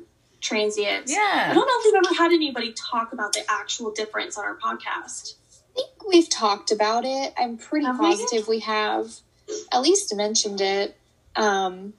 [0.47, 1.11] transients.
[1.11, 1.47] Yeah.
[1.51, 4.55] I don't know if we've ever had anybody talk about the actual difference on our
[4.55, 5.35] podcast.
[5.75, 7.33] I think we've talked about it.
[7.37, 9.11] I'm pretty Have positive we have
[9.71, 10.97] at least mentioned it.
[11.35, 11.93] Um,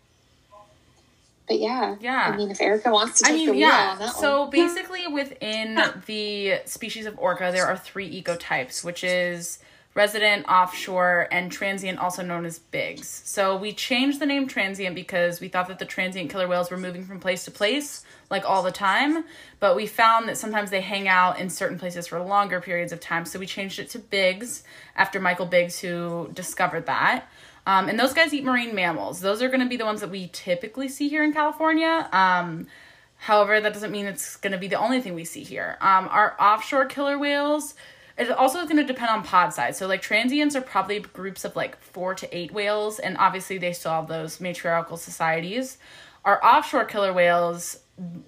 [1.46, 2.30] but yeah, Yeah.
[2.32, 3.94] I mean, if Erica wants to I take mean, the wheel on yeah.
[4.06, 9.58] that So one, basically, within the species of orca, there are three ecotypes, which is
[9.98, 13.20] resident, offshore, and transient, also known as bigs.
[13.24, 16.76] So we changed the name transient because we thought that the transient killer whales were
[16.76, 19.24] moving from place to place, like all the time.
[19.58, 23.00] But we found that sometimes they hang out in certain places for longer periods of
[23.00, 23.24] time.
[23.24, 24.62] So we changed it to bigs
[24.94, 27.26] after Michael Biggs, who discovered that.
[27.66, 29.20] Um, and those guys eat marine mammals.
[29.20, 32.08] Those are going to be the ones that we typically see here in California.
[32.12, 32.68] Um,
[33.16, 35.76] however, that doesn't mean it's going to be the only thing we see here.
[35.80, 37.74] Um, our offshore killer whales,
[38.18, 39.76] it also is going to depend on pod size.
[39.78, 43.72] So, like, transients are probably groups of like four to eight whales, and obviously they
[43.72, 45.78] still have those matriarchal societies.
[46.24, 47.78] Our offshore killer whales,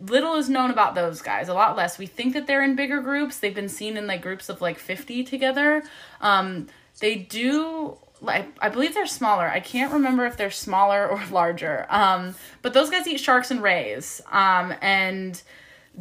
[0.01, 1.99] little is known about those guys, a lot less.
[1.99, 3.39] We think that they're in bigger groups.
[3.39, 5.83] They've been seen in like groups of like 50 together.
[6.21, 6.69] Um,
[7.01, 9.49] they do like I believe they're smaller.
[9.49, 11.87] I can't remember if they're smaller or larger.
[11.89, 14.21] Um, but those guys eat sharks and rays.
[14.31, 15.41] Um, and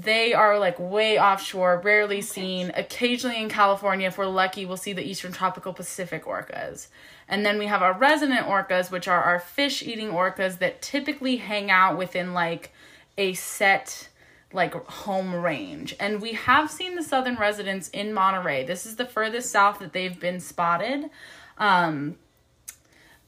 [0.02, 2.72] they are like way offshore, rarely seen.
[2.76, 6.88] Occasionally in California, if we're lucky, we'll see the eastern tropical Pacific orcas.
[7.28, 11.38] And then we have our resident orcas, which are our fish eating orcas that typically
[11.38, 12.72] hang out within like
[13.18, 14.10] a set
[14.52, 15.96] like home range.
[16.00, 18.66] And we have seen the southern residents in Monterey.
[18.66, 21.10] This is the furthest south that they've been spotted.
[21.58, 22.18] Um,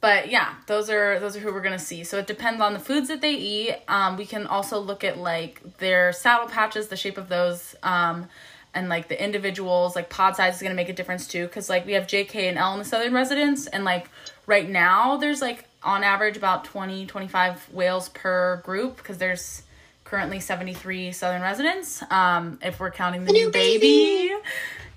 [0.02, 2.04] but yeah, those are those are who we're gonna see.
[2.04, 3.76] So it depends on the foods that they eat.
[3.88, 8.28] Um, we can also look at like their saddle patches, the shape of those, um,
[8.74, 9.96] and like the individuals.
[9.96, 12.48] Like pod size is gonna make a difference too, because like we have J, K,
[12.48, 14.10] and L in the southern residents, and like
[14.48, 19.64] right now there's like on average about 20, 25 whales per group, because there's
[20.04, 22.04] currently 73 southern residents.
[22.12, 24.28] Um, if we're counting the, The new, new baby.
[24.28, 24.36] baby.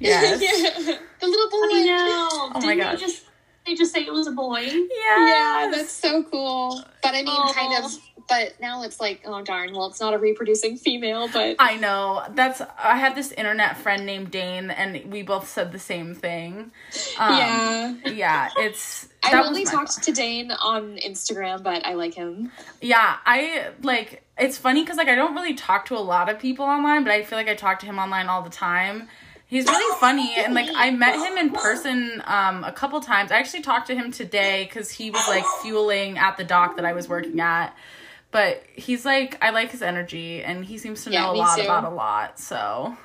[0.00, 0.40] Yes.
[1.20, 1.58] the little boy.
[1.60, 3.00] Oh my gosh.
[3.00, 3.22] just
[3.66, 4.60] they just say it was a boy?
[4.60, 4.88] Yeah,
[5.28, 6.82] Yeah, that's so cool.
[7.02, 7.90] But I mean, kind of.
[8.26, 9.74] But now it's like, oh darn.
[9.74, 12.22] Well, it's not a reproducing female, but I know.
[12.30, 16.72] That's I had this internet friend named Dane and we both said the same thing.
[17.18, 17.94] Um, yeah.
[18.06, 22.50] Yeah, it's was only talked to Dane on Instagram, but I like him.
[22.80, 26.38] Yeah, I like it's funny cuz like I don't really talk to a lot of
[26.38, 29.08] people online, but I feel like I talk to him online all the time.
[29.46, 33.30] He's really funny and like I met him in person um a couple times.
[33.30, 36.84] I actually talked to him today cuz he was like fueling at the dock that
[36.84, 37.76] I was working at.
[38.30, 41.56] But he's like I like his energy and he seems to Yeah, know a lot
[41.56, 41.62] too.
[41.64, 42.40] about a lot.
[42.40, 42.96] So,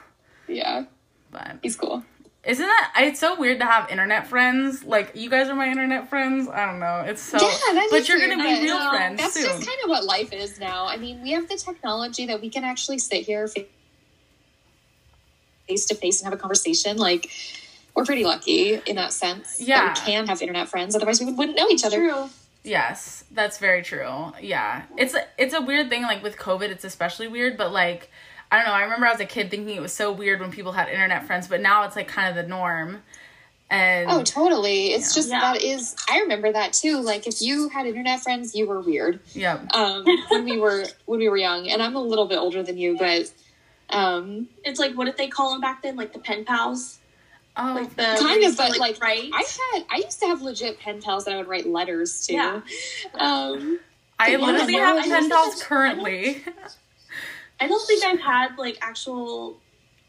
[0.47, 0.85] Yeah,
[1.29, 2.03] but he's cool.
[2.45, 4.83] Isn't that it's so weird to have internet friends?
[4.83, 6.47] Like you guys are my internet friends.
[6.47, 7.03] I don't know.
[7.05, 9.43] It's so Yeah, But you're gonna be real friends That's soon.
[9.43, 10.87] just kind of what life is now.
[10.87, 13.67] I mean, we have the technology that we can actually sit here face
[15.77, 16.97] to face and have a conversation.
[16.97, 17.29] Like,
[17.95, 19.59] we're pretty lucky in that sense.
[19.61, 19.85] Yeah.
[19.93, 20.95] that we can have internet friends.
[20.95, 21.97] Otherwise, we wouldn't know each other.
[21.97, 22.29] True.
[22.63, 24.31] yes, that's very true.
[24.41, 24.83] Yeah.
[24.97, 28.09] It's a, it's a weird thing like with COVID it's especially weird, but like
[28.51, 30.71] I don't know, I remember as a kid thinking it was so weird when people
[30.71, 33.03] had internet friends, but now it's like kind of the norm.
[33.71, 34.87] And Oh, totally.
[34.93, 35.19] It's Yeah.
[35.19, 35.39] just Yeah.
[35.53, 35.95] that is.
[36.09, 36.97] I remember that too.
[37.01, 39.19] Like, if you had internet friends, you were weird.
[39.33, 39.59] yeah.
[39.71, 42.77] Um, when we were when we were young, and I'm a little bit older than
[42.79, 43.29] you, but
[43.91, 45.95] um, It's like what did they call them back then?
[45.95, 46.99] Like the pen pals?
[47.57, 49.29] Oh, Like the Kind of, you but, like, right?
[49.33, 52.33] I had I used to have legit pen pals that I would write letters to.
[52.33, 52.61] Yeah.
[53.15, 53.79] Um,
[54.19, 56.43] I Yeah, literally no, have I pen don't pals think- currently.
[57.59, 59.57] I don't think I've had like actual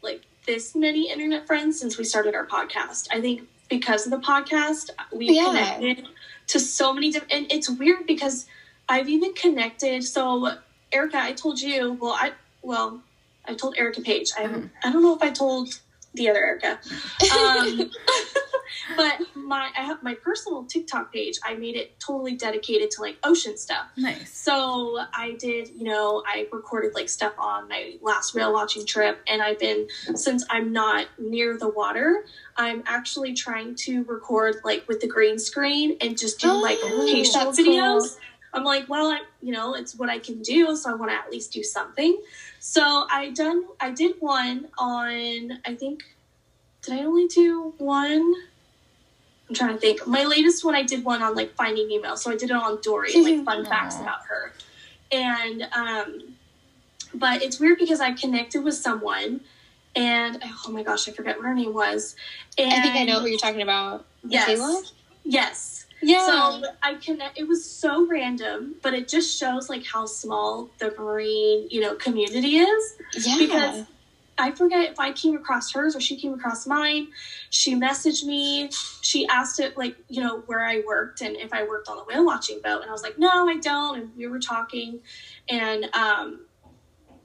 [0.01, 3.07] like this many internet friends since we started our podcast.
[3.11, 5.45] I think because of the podcast, we Yeah.
[5.45, 6.07] connected
[6.47, 7.33] to so many different.
[7.33, 8.45] And it's weird because
[8.89, 10.03] I've even connected.
[10.03, 10.53] So
[10.91, 11.93] Erica, I told you.
[11.93, 13.01] Well, I well,
[13.51, 14.31] I told Erica Page.
[14.37, 14.67] I Mm-hmm.
[14.83, 15.79] I don't know if I told
[16.13, 16.79] the other Erica.
[17.37, 17.89] Um,
[18.97, 21.37] but my I have my personal TikTok page.
[21.43, 23.87] I made it totally dedicated to like ocean stuff.
[23.97, 24.33] Nice.
[24.33, 29.21] So I did, you know, I recorded like stuff on my last whale watching trip,
[29.27, 32.25] and I've been since I'm not near the water,
[32.57, 37.07] I'm actually trying to record like with the green screen and just do like Oh,
[37.11, 37.99] patient videos.
[38.01, 38.07] cool.
[38.53, 41.15] I'm like, well, I, you know, it's what I can do, so I want to
[41.15, 42.21] at least do something.
[42.63, 46.03] So I done, I did one on, I think,
[46.83, 48.35] did I only do one?
[49.49, 50.05] I'm trying to think.
[50.05, 52.13] My latest one, I did one on like Finding Nemo.
[52.13, 54.53] So I did it on Dory, like fun facts about her.
[55.11, 56.35] And, um,
[57.15, 59.41] but it's weird because I connected with someone,
[59.95, 62.15] and oh my gosh, I forget what her name was.
[62.59, 64.05] And I think I know who you're talking about.
[64.23, 64.47] Yes.
[64.47, 64.83] Michaela?
[65.23, 65.70] Yes.
[66.01, 66.25] Yeah.
[66.25, 67.37] So I connect.
[67.37, 71.95] It was so random, but it just shows like how small the marine, you know,
[71.95, 72.97] community is.
[73.25, 73.37] yeah.
[73.37, 73.85] because
[74.37, 77.09] I forget if I came across hers or she came across mine.
[77.49, 78.69] She messaged me.
[79.01, 82.03] She asked it like you know where I worked and if I worked on the
[82.03, 83.99] whale watching boat, and I was like, no, I don't.
[83.99, 84.99] And we were talking,
[85.47, 86.41] and um,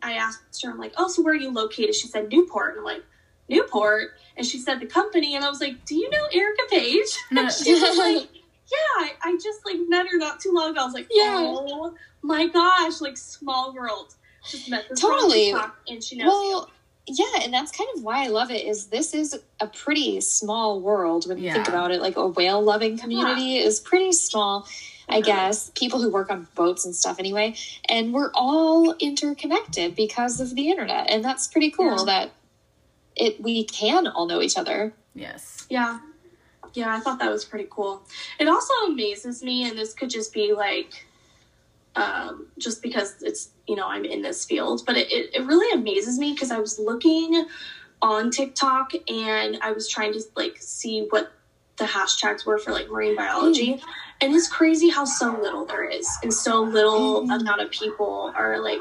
[0.03, 1.95] I asked her, I'm like, oh, so where are you located?
[1.95, 3.05] She said Newport, and I'm like.
[3.49, 7.17] Newport, and she said the company, and I was like, "Do you know Erica Page?"
[7.31, 8.29] And she was like,
[8.70, 10.81] yeah, I, I just like met her not too long ago.
[10.81, 11.37] I was like, Yeah.
[11.38, 14.14] oh my gosh, like small world.
[14.48, 15.46] Just met this Totally.
[15.46, 16.31] TikTok, and she knows you.
[16.31, 16.70] well,
[17.09, 18.64] yeah, and that's kind of why I love it.
[18.64, 22.00] Is this is a pretty small world when you think about it.
[22.00, 24.66] Like a whale loving community is pretty small.
[25.09, 27.55] I guess people who work on boats and stuff anyway,
[27.88, 32.05] and we're all interconnected because of the internet, and that's pretty cool Yeah.
[32.07, 32.31] that
[33.14, 34.92] it we can all know each other.
[35.14, 35.66] Yes.
[35.70, 36.00] Yeah.
[36.74, 38.02] Yeah, I thought that was pretty cool.
[38.38, 41.07] It also amazes me, and this could just be like,
[41.94, 45.72] um, just because it's, you know, I'm in this field, but it, it, it really
[45.79, 47.46] amazes me because I was looking
[48.02, 51.33] on TikTok and I was trying to like see what
[51.79, 53.81] the hashtags were for like marine biology.
[54.20, 57.40] And it's crazy how so little there is, and so little Mm.
[57.40, 58.81] amount of people are like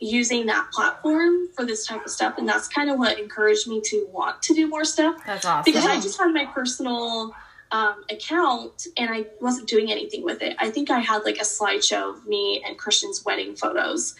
[0.00, 2.38] using that platform for this type of stuff.
[2.38, 5.64] And that's kind of what encouraged me to want to do more stuff That's awesome.
[5.64, 7.34] because I just had my personal
[7.70, 10.56] um, account and I wasn't doing anything with it.
[10.58, 14.14] I think I had like a slideshow of me and Christian's wedding photos,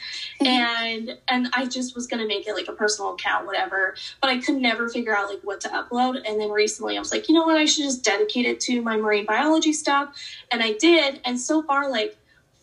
[0.44, 3.94] and and I just was gonna make it like a personal account, whatever.
[4.20, 6.28] But I could never figure out like what to upload.
[6.28, 7.56] And then recently, I was like, you know what?
[7.56, 10.14] I should just dedicate it to my marine biology stuff,
[10.50, 11.20] and I did.
[11.24, 12.16] And so far, like.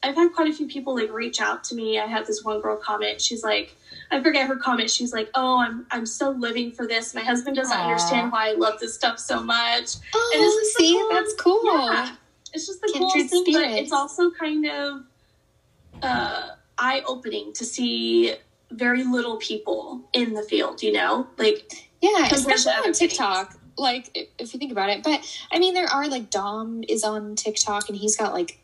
[0.06, 2.00] I've had quite a few people like reach out to me.
[2.00, 3.20] I had this one girl comment.
[3.20, 3.76] She's like,
[4.12, 4.90] I forget her comment.
[4.92, 7.16] She's like, "Oh, I'm I'm so living for this.
[7.16, 7.84] My husband doesn't Aw.
[7.86, 11.14] understand why I love this stuff so much." Oh, And it's just the see, coolest-
[11.14, 11.62] that's cool.
[11.92, 12.16] Yeah,
[12.54, 15.02] it's just the Kindred coolest thing, but it's also kind of
[16.04, 18.36] uh, eye opening to see
[18.72, 20.84] very little people in the field.
[20.84, 23.58] You know, like Yeah, especially on TikTok.
[23.78, 25.20] Like, if you think about it, but
[25.52, 28.60] I mean, there are like Dom is on TikTok and he's got like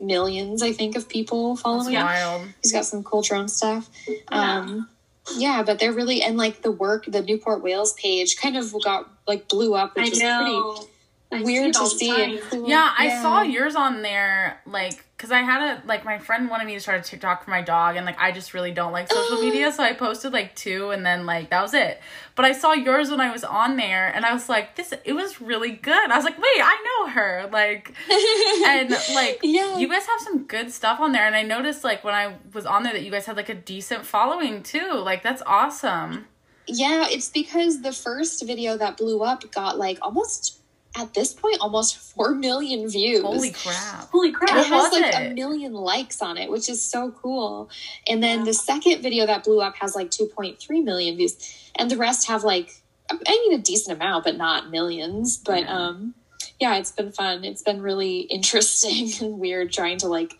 [0.00, 2.54] millions, I think, of people following him.
[2.62, 3.88] He's got some cool drone stuff.
[4.08, 4.88] yeah, Um,
[5.36, 9.10] yeah, but they're really and like the work, the Newport Whales page kind of got
[9.26, 10.72] like blew up, I which is know.
[10.74, 10.90] Pretty
[11.32, 12.08] see weird it all to see.
[12.08, 12.38] time.
[12.50, 12.68] cool.
[12.68, 16.66] Yeah, I saw yours on there, like, because I had a, like, my friend wanted
[16.66, 19.10] me to start a TikTok for my dog, and, like, I just really don't like
[19.10, 22.00] social media, so I posted, like, two, and then, like, that was it.
[22.34, 25.14] But I saw yours when I was on there, and I was like, this, it
[25.14, 26.10] was really good.
[26.10, 27.48] I was like, wait, I know her.
[27.52, 27.92] Like,
[28.66, 29.78] and, like, Yeah.
[29.78, 32.66] you guys have some good stuff on there, and I noticed, like, when I was
[32.66, 34.92] on there that you guys had, like, a decent following, too.
[34.92, 36.26] Like, that's awesome.
[36.68, 40.60] Yeah, it's because the first video that blew up got like almost
[40.96, 43.22] at this point almost four million views.
[43.22, 44.08] Holy crap.
[44.10, 44.50] Holy And crap!
[44.50, 45.32] it What has like it?
[45.32, 47.68] a million likes on it, which is so cool.
[48.08, 51.36] And then the second video that blew up has like 2.3 million views,
[51.78, 55.36] and the rest have like I mean a decent amount, but not millions.
[55.36, 55.76] But Yeah.
[55.78, 56.14] um,
[56.58, 57.44] yeah, it's been fun.
[57.44, 60.34] It's been really interesting and weird trying to like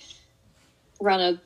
[1.01, 1.41] run a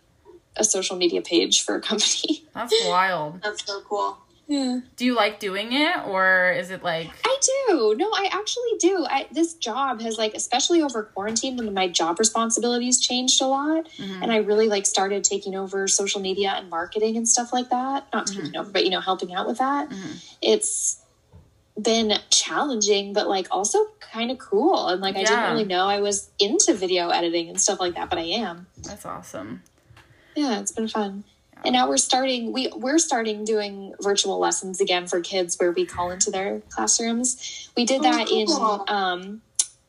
[0.56, 2.44] a social media page for a company.
[2.54, 3.40] That's wild.
[3.42, 4.18] That's so cool.
[4.50, 4.80] Yeah.
[4.96, 7.94] Do you like doing it, or is it like, I do.
[7.96, 9.06] No, I actually do.
[9.08, 13.86] I, this job has like, especially over quarantine, when my job responsibilities changed a lot,
[13.96, 14.22] Mhm.
[14.22, 18.08] and I really like started taking over social media and marketing and stuff like that.
[18.12, 19.88] Not taking over, but you know, helping out with that.
[19.88, 20.16] Mhm.
[20.42, 20.96] It's
[21.80, 24.88] been challenging, but like also kind of cool.
[24.88, 28.10] And like, I didn't really know I was into video editing and stuff like that,
[28.10, 28.66] but I am.
[28.82, 29.62] that's awesome.
[30.34, 31.22] Yeah, it's been fun.
[31.64, 35.84] And now we're starting we we're starting doing virtual lessons again for kids where we
[35.86, 37.70] call into their classrooms.
[37.76, 38.84] We did Oh, that cool.
[38.88, 39.42] in um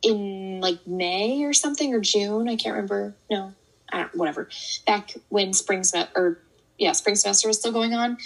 [0.04, 3.16] in like May or something or June, I can't remember.
[3.30, 3.54] No.
[3.92, 4.50] I don't whatever.
[4.88, 6.40] Back when spring semester or
[6.78, 8.18] yeah, spring semester was still going on.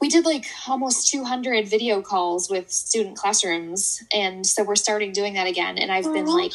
[0.00, 5.32] we did like almost 200 video calls with student classrooms and so we're starting doing
[5.34, 6.52] that again and i've been like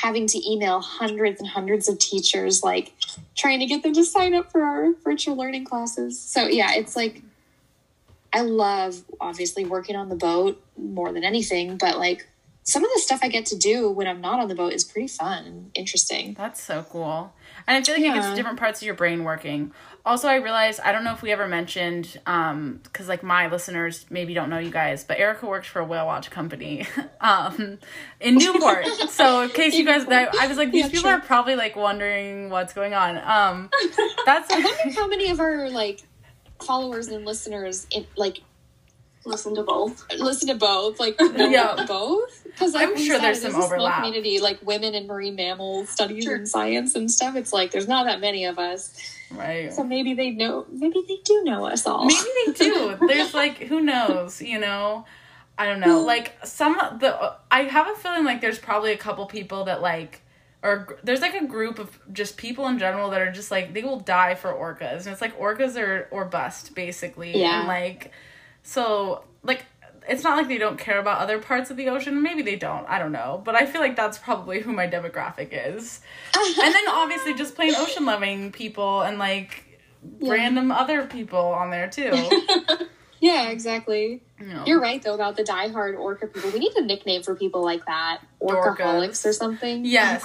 [0.00, 2.94] having to email hundreds and hundreds of teachers like
[3.36, 6.18] trying to get them to sign up for our virtual learning classes.
[6.18, 7.22] So yeah it's like
[8.32, 12.28] i love obviously working on the boat more than anything but like
[12.70, 14.84] some of the stuff i get to do when i'm not on the boat is
[14.84, 17.32] pretty fun and interesting That's so cool.
[17.66, 19.72] And I feel like it gets different parts of your brain working.
[20.04, 24.06] Also, I realized, I don't know if we ever mentioned, um, because like my listeners
[24.10, 26.86] maybe don't know you guys, but Erica works for a whale watch company
[27.20, 27.78] um,
[28.20, 28.86] in Newport.
[29.10, 31.18] so in case you guys, I, I was like, these Yeah, people true.
[31.18, 33.18] are probably like wondering what's going on.
[33.18, 33.70] Um,
[34.26, 36.00] that's i wonder how many of our like
[36.62, 38.38] followers and listeners in, like
[39.24, 40.04] Listen to both.
[40.18, 41.84] listen to both, like Yeah.
[41.86, 42.42] both.
[42.44, 43.96] Because I'm sure there's some overlap.
[44.04, 46.36] Community like women in marine mammal studies Sure.
[46.36, 47.36] and science and stuff.
[47.36, 48.98] It's like there's not that many of us,
[49.30, 49.72] right.
[49.72, 50.66] so maybe they know.
[50.70, 52.06] Maybe they do know us all.
[52.06, 52.96] Maybe they do.
[53.06, 55.04] There's like who knows, you know.
[55.58, 56.00] I don't know.
[56.00, 60.22] Like some the I have a feeling like there's probably a couple people that like
[60.62, 63.82] or there's like a group of just people in general that are just like they
[63.82, 65.00] will die for orcas.
[65.04, 67.38] And it's like orcas are or bust basically.
[67.38, 67.60] Yeah.
[67.60, 68.12] And like
[68.62, 69.64] so like
[70.08, 72.22] it's not like they don't care about other parts of the ocean.
[72.22, 72.88] Maybe they don't.
[72.88, 73.40] I don't know.
[73.44, 76.00] But I feel like that's probably who my demographic is.
[76.36, 79.78] and then obviously just plain ocean loving people and like
[80.18, 80.32] Yeah.
[80.32, 82.12] random other people on there too.
[83.20, 84.22] yeah, exactly.
[84.40, 84.64] Know.
[84.66, 86.50] You're right though about the diehard orca people.
[86.50, 89.84] We need a nickname for people like that, orcaholics or something.
[89.84, 90.24] Yes,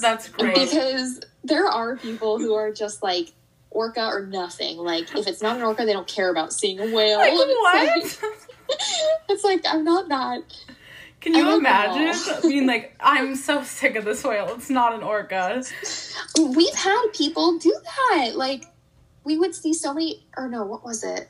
[0.00, 0.54] that's great.
[0.54, 3.32] because there are people who are just like
[3.70, 4.76] orca or nothing.
[4.78, 7.18] Like if it's not an orca, they don't care about seeing a whale.
[7.18, 7.98] Like And what?
[7.98, 8.32] It's like,
[9.28, 10.42] it's like I'm not that.
[11.20, 14.54] Can you imagine being like, I'm so sick of this whale.
[14.54, 15.62] It's not an orca.
[16.38, 18.32] We've had people do that.
[18.36, 18.64] Like
[19.24, 20.24] we would see so many.
[20.36, 21.28] Or no, what was it?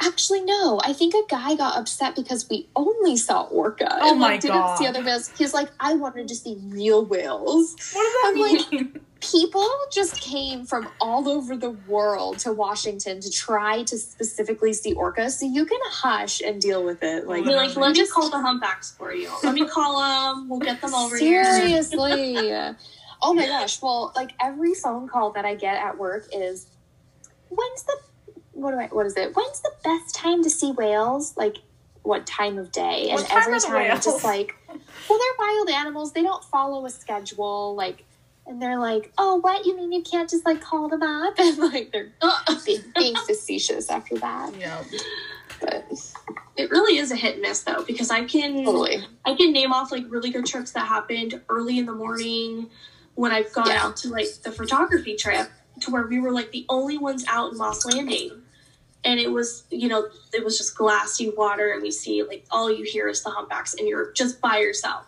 [0.00, 0.80] Actually, no.
[0.84, 3.88] I think a guy got upset because we only saw orca.
[3.90, 4.94] Oh and, my like, didn't see God.
[4.96, 5.30] other whales.
[5.36, 7.74] He's like, I wanted to see real whales.
[7.92, 9.00] What does that I'm like- mean?
[9.20, 14.94] People just came from all over the world to Washington to try to specifically see
[14.94, 15.32] orcas.
[15.32, 17.26] So you can hush and deal with it.
[17.26, 19.30] Like, like, let me just- call the humpbacks for you.
[19.42, 20.48] Let me call them.
[20.48, 21.44] We'll get them over here.
[21.44, 22.52] seriously.
[23.22, 23.82] oh my gosh.
[23.82, 26.66] Well, like every phone call that I get at work is,
[27.48, 27.96] when's the
[28.52, 29.34] what do I what is it?
[29.36, 31.36] When's the best time to see whales?
[31.36, 31.58] Like
[32.02, 33.08] what time of day?
[33.10, 34.04] What and time every time I'm whales?
[34.04, 36.12] just like, well, they're wild animals.
[36.12, 37.74] They don't follow a schedule.
[37.74, 38.04] Like,
[38.48, 39.64] and they're like, oh, what?
[39.66, 41.34] You mean you can't just like call them up?
[41.38, 42.10] And like they're
[42.64, 44.54] being, being facetious after that.
[44.58, 44.82] Yeah.
[45.60, 45.86] But
[46.56, 48.98] It really is a hit and miss though, because I can totally.
[49.24, 52.70] I can name off like really good trips that happened early in the morning
[53.14, 53.84] when I've gone Yeah.
[53.86, 55.48] out to like the photography trip
[55.80, 58.42] to where we were like the only ones out in Moss Landing.
[59.04, 62.70] And it was, you know, it was just glassy water and we see like all
[62.70, 65.06] you hear is the humpbacks and you're just by yourself.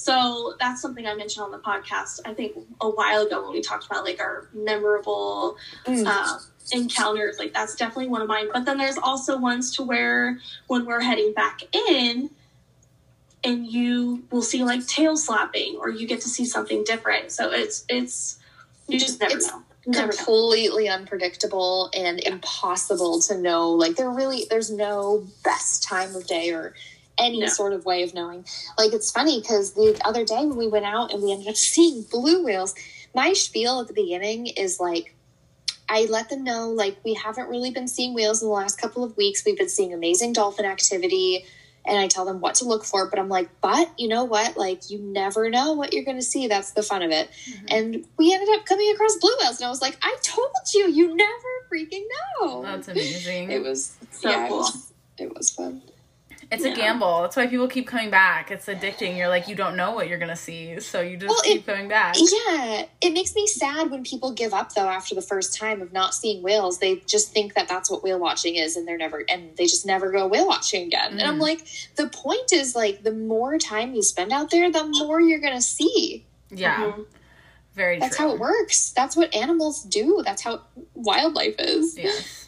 [0.00, 3.60] So that's something I mentioned on the podcast, I think a while ago when we
[3.60, 6.06] talked about like our memorable Mm.
[6.06, 6.38] uh,
[6.72, 7.38] encounters.
[7.38, 8.46] Like that's definitely one of mine.
[8.50, 10.38] But then there's also ones to where
[10.68, 12.30] when we're heading back in,
[13.44, 17.30] and you will see like tail slapping, or you get to see something different.
[17.30, 18.38] So it's it's
[18.88, 19.62] you just never It's know.
[19.86, 20.16] Never know.
[20.16, 23.70] completely unpredictable and impossible to know.
[23.72, 26.74] Like there really there's no best time of day or
[27.20, 27.46] any No.
[27.46, 28.44] sort of way of knowing.
[28.78, 31.56] Like it's funny because the other day when we went out and we ended up
[31.70, 32.74] seeing blue whales,
[33.14, 35.14] my spiel at the beginning is like
[35.88, 39.02] I let them know like we haven't really been seeing whales in the last couple
[39.04, 39.42] of weeks.
[39.44, 41.44] We've been seeing amazing dolphin activity
[41.86, 44.56] and I tell them what to look for, but I'm like, but you know what?
[44.56, 46.46] Like you never know what you're gonna see.
[46.46, 47.30] That's the fun of it.
[47.30, 47.66] Mm-hmm.
[47.70, 50.88] And we ended up coming across blue whales, and I was like, I told you,
[50.90, 52.04] you never freaking
[52.40, 52.62] know.
[52.62, 53.50] That's amazing.
[53.50, 54.58] it was So yeah, cool.
[54.58, 55.82] It was, it was fun.
[56.52, 57.22] It's a gamble.
[57.22, 58.50] That's why people keep coming back.
[58.50, 59.16] It's addicting.
[59.16, 61.66] You're like, you don't know what you're gonna see, so you just Well, keep it-
[61.66, 62.16] coming back.
[62.18, 65.92] Yeah, it makes me sad when people give up though after the first time of
[65.92, 66.78] not seeing whales.
[66.78, 69.86] They just think that that's what whale watching is, and they're never and they just
[69.86, 71.12] never go whale watching again.
[71.12, 71.42] And I'm Mm.
[71.42, 75.38] like, the point is like the more time you spend out there, the more you're
[75.40, 76.26] gonna see.
[76.50, 77.06] Yeah, Mhm.
[77.74, 78.26] very That's true.
[78.26, 78.90] how it works.
[78.90, 80.22] That's what animals do.
[80.24, 80.62] That's how
[80.94, 81.96] wildlife is.
[81.96, 82.39] Yes.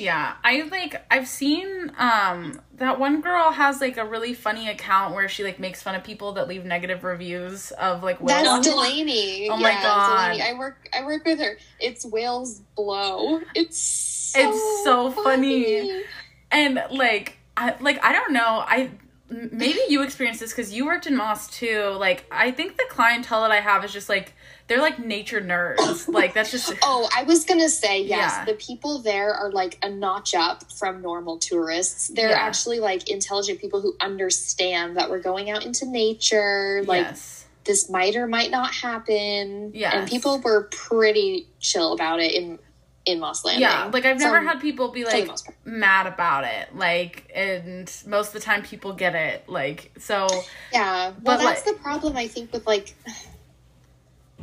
[0.00, 5.14] Yeah, I like I've seen um that one girl has like a really funny account
[5.14, 8.66] where she like makes fun of people that leave negative reviews of like whale That's.
[8.66, 9.48] Delaney.
[9.50, 10.32] Oh my Yeah, God.
[10.32, 10.42] Delaney.
[10.42, 10.88] I work.
[10.92, 11.58] I work with her.
[11.78, 13.40] It's whales blow.
[13.54, 16.02] It's so It's so funny.
[16.50, 18.90] and like I like I don't know I
[19.30, 21.90] maybe you experienced this because you worked in Moss too.
[21.98, 24.34] Like, I think the clientele that I have is just like
[24.70, 26.06] they're like nature nerds.
[26.06, 28.32] like that's just Oh, I was gonna say yes.
[28.38, 28.44] Yeah.
[28.44, 32.06] The people there are like a notch up from normal tourists.
[32.08, 32.38] They're Yeah.
[32.38, 36.82] actually like intelligent people who understand that we're going out into nature.
[36.86, 39.72] Like yes, this might or might not happen.
[39.74, 39.92] Yes.
[39.94, 42.60] and people were pretty chill about it in
[43.06, 43.62] in Moss Landing.
[43.62, 43.90] yeah.
[43.92, 45.28] Like I've never From- had people be like
[45.64, 46.76] mad about it.
[46.76, 49.48] Like, and most of the time people get it.
[49.48, 50.28] Like, so
[50.72, 52.94] Yeah, well, But, that's like- the problem I think with like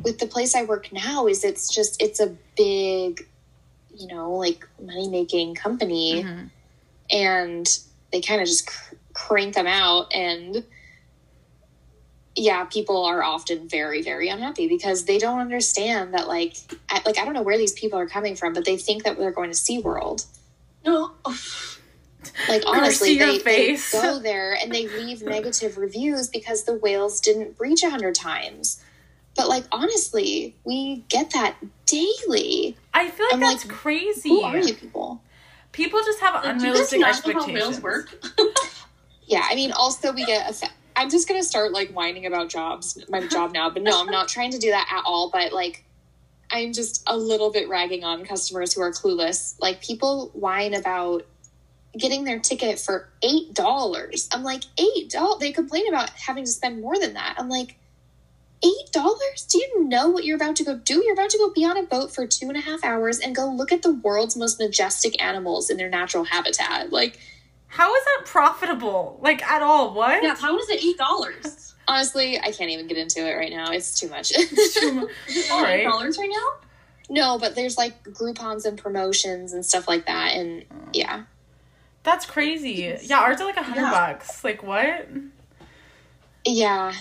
[0.04, 3.28] with the place I work now is it's just it's a big,
[3.96, 6.50] you know, like money making company, mhm.
[7.12, 7.80] and
[8.12, 10.64] they kind of just cr- crank them out, and
[12.36, 16.56] yeah, people are often very very unhappy because they don't understand that like
[16.90, 19.18] I, like I don't know where these people are coming from, but they think that
[19.18, 20.26] they're going to SeaWorld.
[20.86, 21.12] No.
[22.48, 27.58] Like honestly, they, they go there and they leave negative reviews because the whales didn't
[27.58, 28.82] breach a hundred times.
[29.38, 32.76] But like honestly, we get that daily.
[32.94, 34.30] I feel like I'm that's like, crazy.
[34.30, 35.22] Who are you people?
[35.72, 37.54] People just have Do you guys unrealistic not know how expectations.
[37.54, 38.26] whales work?
[39.28, 40.64] Yeah, I mean, also we get.
[40.96, 43.70] I'm just gonna start like whining about jobs, my job now.
[43.70, 45.30] But no, I'm not trying to do that at all.
[45.30, 45.84] But like,
[46.50, 49.56] I'm just a little bit ragging on customers who are clueless.
[49.60, 51.28] Like people whine about
[51.98, 54.30] getting their ticket for eight dollars.
[54.32, 55.40] I'm like eight dollars.
[55.42, 57.36] They complain about having to spend more than that.
[57.38, 57.78] I'm like.
[58.64, 59.46] Eight dollars?
[59.50, 61.04] Do you know what you're about to go do?
[61.04, 63.36] You're about to go be on a boat for two and a half hours and
[63.36, 66.92] go look at the world's most majestic animals in their natural habitat.
[66.92, 67.20] Like,
[67.68, 69.20] How is that profitable?
[69.22, 69.94] Like at all?
[69.94, 70.24] What?
[70.24, 71.76] yeah, how is it eight dollars?
[71.88, 73.72] Honestly, I can't even get into it right now.
[73.72, 74.34] It's too much.
[75.52, 75.82] All right.
[75.82, 76.68] Eight dollars right now?
[77.10, 80.90] no, but there's like Groupons and promotions and stuff like that, and oh.
[80.94, 81.24] yeah,
[82.04, 82.98] That's crazy.
[83.04, 83.92] Yeah, ours are like a hundred Yeah.
[83.92, 84.44] bucks.
[84.44, 85.08] Like what?
[86.46, 86.94] yeah.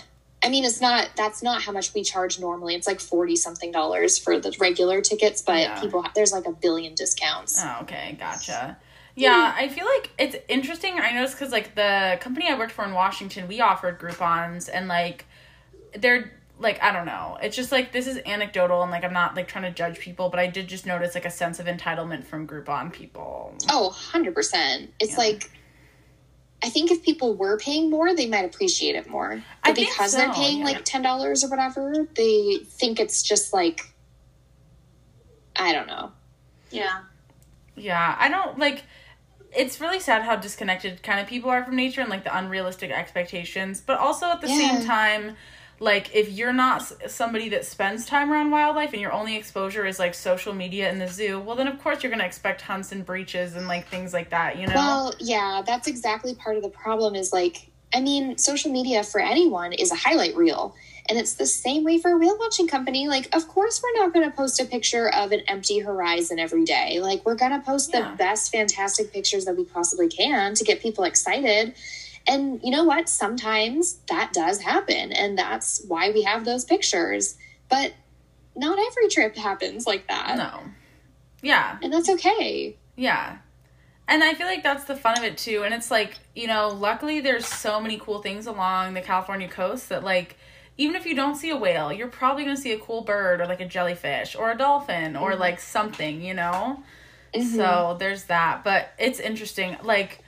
[0.47, 1.09] I mean, it's not.
[1.17, 2.77] That's not how much we charge normally.
[2.77, 5.81] It's like forty something dollars for the regular tickets, but Yeah.
[5.81, 7.61] people there's like a billion discounts.
[7.61, 8.79] Oh, okay, gotcha.
[9.17, 11.01] Yeah, I feel like it's interesting.
[11.01, 14.87] I noticed because like the company I worked for in Washington, we offered Groupons, and
[14.87, 15.25] like
[15.99, 16.31] they're
[16.61, 17.39] like I don't know.
[17.43, 20.29] It's just like this is anecdotal, and like I'm not like trying to judge people,
[20.29, 23.53] but I did just notice like a sense of entitlement from Groupon people.
[23.69, 24.95] Oh, 100 percent.
[25.01, 25.19] It's Yeah.
[25.19, 25.51] like.
[26.63, 29.43] I think if people were paying more, they might appreciate it more.
[29.63, 30.65] I But think because they're paying yeah.
[30.65, 33.83] like ten dollars or whatever, they think it's just like
[35.55, 36.13] I don't know.
[36.71, 37.03] Yeah.
[37.77, 38.85] Yeah, I don't like.
[39.55, 42.91] It's really sad how disconnected kind of people are from nature and like the unrealistic
[42.91, 44.57] expectations, but also at the Yeah.
[44.59, 45.37] same time,
[45.79, 49.99] like if you're not somebody that spends time around wildlife and your only exposure is
[49.99, 53.05] like social media and the zoo, well then of course you're gonna expect hunts and
[53.05, 54.75] breaches and like things like that, you know?
[54.75, 59.21] Well, yeah, that's exactly part of the problem is like, I mean, social media for
[59.21, 60.75] anyone is a highlight reel.
[61.09, 63.07] And it's the same way for a whale watching company.
[63.07, 66.65] Like, of course, we're not going to post a picture of an empty horizon every
[66.65, 66.99] day.
[67.01, 68.11] Like, we're going to post Yeah.
[68.11, 71.75] the best, fantastic pictures that we possibly can to get people excited.
[72.27, 73.09] And you know what?
[73.09, 75.13] Sometimes that does happen.
[75.13, 77.37] And that's why we have those pictures.
[77.69, 77.95] But
[78.57, 80.37] not every trip happens like that.
[80.37, 80.61] no.
[81.43, 81.79] Yeah.
[81.83, 82.77] And that's okay.
[82.97, 83.39] Yeah.
[84.09, 85.63] And I feel like that's the fun of it too.
[85.65, 89.89] And it's like, you know, luckily there's so many cool things along the California coast
[89.89, 90.37] that like
[90.79, 93.41] even if you don't see a whale, you're probably going to see a cool bird
[93.41, 95.41] or like a jellyfish or a dolphin or mm-hmm.
[95.41, 96.83] like something, you know?
[97.35, 97.57] Mm-hmm.
[97.57, 98.63] So there's that.
[98.63, 99.77] But it's interesting.
[99.83, 100.23] Like,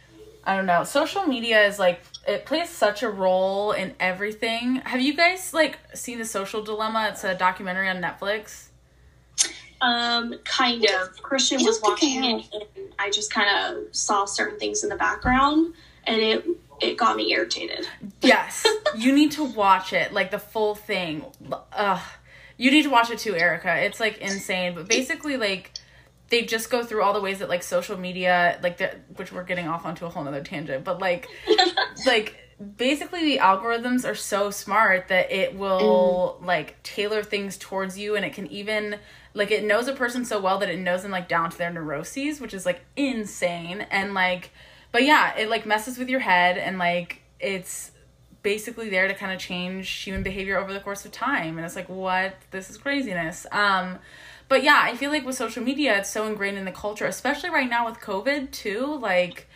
[0.48, 0.82] I don't know.
[0.82, 4.76] Social media is like, it plays such a role in everything.
[4.76, 7.10] Have you guys like seen The Social Dilemma?
[7.12, 8.68] It's a documentary on Netflix.
[9.82, 11.20] Um, kind of.
[11.20, 14.88] Christian was don't I watching it, and I just kind of saw certain things in
[14.88, 15.74] the background,
[16.04, 16.46] and it
[16.80, 17.86] it got me irritated.
[18.22, 21.26] Yes, you need to watch it, like the full thing.
[21.72, 22.00] Ugh.
[22.56, 23.84] You need to watch it too, Erica.
[23.84, 24.74] It's like insane.
[24.74, 25.77] But basically, like
[26.30, 29.44] they just go through all the ways that like social media, like the, which we're
[29.44, 31.28] getting off onto a whole nother tangent, but like,
[32.06, 32.36] like
[32.76, 38.24] basically the algorithms are so smart that it will like tailor things towards you, and
[38.24, 38.98] it can even
[39.34, 41.72] like it knows a person so well that it knows them like down to their
[41.72, 43.86] neuroses, which is like insane.
[43.90, 44.50] And like,
[44.92, 47.92] but yeah, it like messes with your head, and like it's
[48.42, 51.74] basically there to kind of change human behavior over the course of time and it's
[51.74, 53.98] like what this is craziness um
[54.48, 57.50] but yeah i feel like with social media it's so ingrained in the culture especially
[57.50, 59.46] right now with covid too like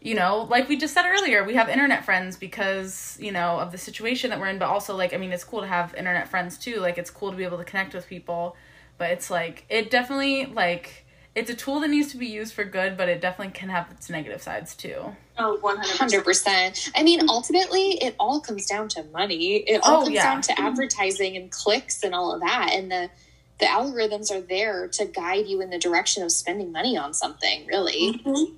[0.00, 3.72] you know like we just said earlier we have internet friends because you know of
[3.72, 6.28] the situation that we're in but also like i mean it's cool to have internet
[6.28, 8.54] friends too like it's cool to be able to connect with people
[8.98, 12.62] but it's like it definitely like it's a tool that needs to be used for
[12.62, 15.16] good, but it definitely can have its negative sides too.
[15.36, 15.98] Oh, 100%.
[15.98, 16.90] Hundred percent.
[16.94, 19.56] I mean, ultimately, it all comes down to money.
[19.56, 20.22] It all Oh, comes yeah.
[20.22, 22.70] down to advertising and clicks and all of that.
[22.72, 23.10] And the
[23.60, 27.66] the algorithms are there to guide you in the direction of spending money on something.
[27.66, 28.54] Really, Mhm.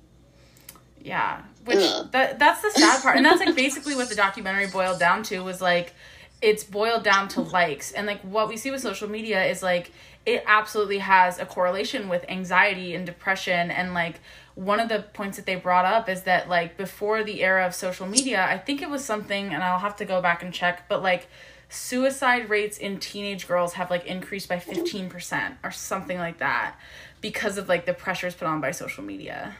[1.01, 1.79] Yeah, which
[2.11, 5.39] that that's the sad part, and that's like basically what the documentary boiled down to
[5.43, 5.93] was like
[6.41, 9.91] it's boiled down to likes, and like what we see with social media is like
[10.25, 14.19] it absolutely has a correlation with anxiety and depression, and like
[14.55, 17.73] one of the points that they brought up is that like before the era of
[17.73, 20.89] social media, I think it was something, and I'll have to go back and check,
[20.89, 21.27] but like
[21.69, 26.75] suicide rates in teenage girls have like increased by 15% or something like that
[27.21, 29.55] because of like the pressures put on by social media.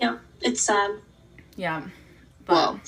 [0.00, 0.90] Yeah, it's sad.
[1.56, 1.82] Yeah.
[2.46, 2.78] whoa,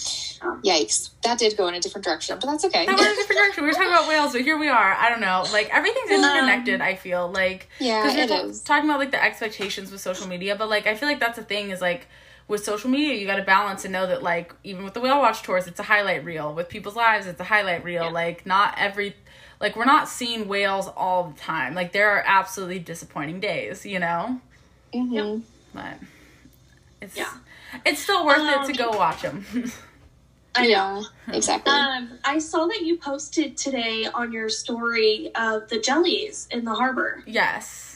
[0.65, 1.11] yikes!
[1.25, 2.87] That did go in a different direction, but that's okay.
[2.87, 3.65] That was a different direction.
[3.65, 4.95] We were talking about whales, but here we are.
[4.95, 5.45] I don't know.
[5.53, 6.81] Like everything's um, interconnected.
[6.81, 8.61] I feel like Yeah, it ta- is.
[8.63, 11.45] talking about like the expectations with social media, but like I feel like that's the
[11.45, 12.07] thing is like
[12.51, 15.21] with social media you got to balance and know that like even with the whale
[15.21, 16.53] watch tours, it's a highlight reel.
[16.53, 18.05] With people's lives, it's a highlight reel.
[18.05, 18.11] Yeah.
[18.11, 19.15] Like not every
[19.61, 21.75] like we're not seeing whales all the time.
[21.75, 24.41] Like there are absolutely disappointing days, you know.
[24.93, 25.43] Mhm.
[25.73, 25.99] But
[27.01, 27.33] it's Yeah.
[27.87, 29.45] it's still worth it Um, to go watch them.
[30.57, 31.05] I know.
[31.29, 31.73] Exactly.
[31.73, 36.75] Um, I saw that you posted today on your story of the jellies in the
[36.75, 37.23] harbor.
[37.27, 37.90] yes.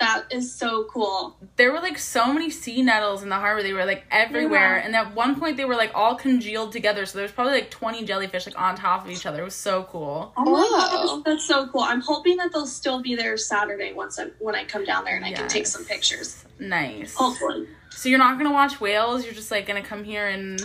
[0.00, 1.36] That is so cool.
[1.56, 3.62] there were like so many sea nettles in the harbor.
[3.64, 4.84] They were like everywhere, Yeah.
[4.86, 7.04] and at one point they were like all congealed together.
[7.04, 9.40] So there was probably like twenty jellyfish like on top of each other.
[9.40, 10.32] It was so cool.
[10.36, 11.16] Oh Wow.
[11.16, 11.80] gosh, that's so cool.
[11.82, 15.16] I'm hoping that they'll still be there Saturday once I when I come down there
[15.16, 16.44] and I can take some pictures.
[16.60, 17.14] Nice.
[17.14, 17.66] Hopefully.
[17.90, 19.24] So you're not gonna watch whales.
[19.24, 20.60] You're just like gonna come here and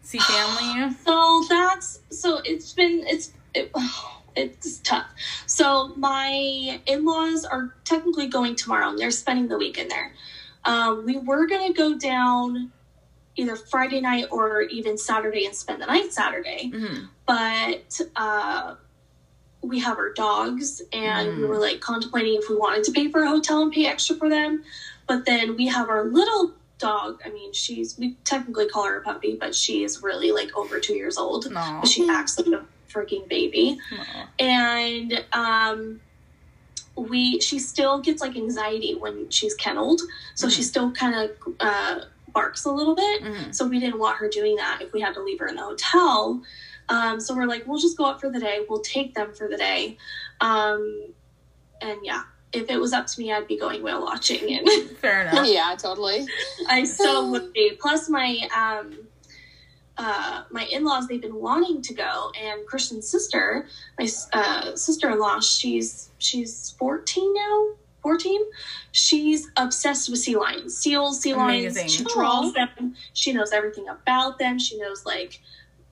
[0.00, 0.94] see family.
[1.04, 5.06] So that's so it's been it's it, oh, it's tough.
[5.46, 10.12] So my in-laws are technically going tomorrow and they're spending the weekend there.
[10.64, 12.70] Um, we were gonna go down
[13.36, 18.74] either Friday night or even Saturday and spend the night Saturday, hmm but uh,
[19.62, 21.48] we have our dogs and we Mm.
[21.48, 24.28] were like contemplating if we wanted to pay for a hotel and pay extra for
[24.28, 24.62] them.
[25.06, 27.20] But then we have our little dog.
[27.24, 30.78] I mean, she's we technically call her a puppy, but she is really like over
[30.80, 31.46] two years old.
[31.80, 33.76] But she acts like a freaking baby.
[33.90, 34.04] no.
[34.46, 36.00] And um
[36.96, 40.00] we she still gets like anxiety when she's kennelled.
[40.34, 42.00] So she still kind of uh
[42.32, 43.22] barks a little bit.
[43.22, 43.54] Mhm.
[43.54, 45.62] So we didn't want her doing that if we had to leave her in the
[45.62, 46.42] hotel.
[46.88, 48.66] Um, so we're like, we'll just go out for the day.
[48.68, 49.96] We'll take them for the day.
[50.40, 51.06] Um,
[51.80, 55.22] and yeah, if it was up to me, I'd be going whale watching, and Fair
[55.28, 55.46] enough.
[55.46, 56.26] yeah, totally.
[56.68, 57.72] I so would be.
[57.80, 58.98] Plus, my um,
[59.96, 63.66] uh, my in laws they've been wanting to go, and Christian's sister,
[63.98, 67.68] my uh, sister in law, she's she's fourteen now.
[68.02, 68.38] 14
[68.92, 74.38] she's obsessed with sea lions seals sea lions she draws them she knows everything about
[74.38, 75.40] them she knows like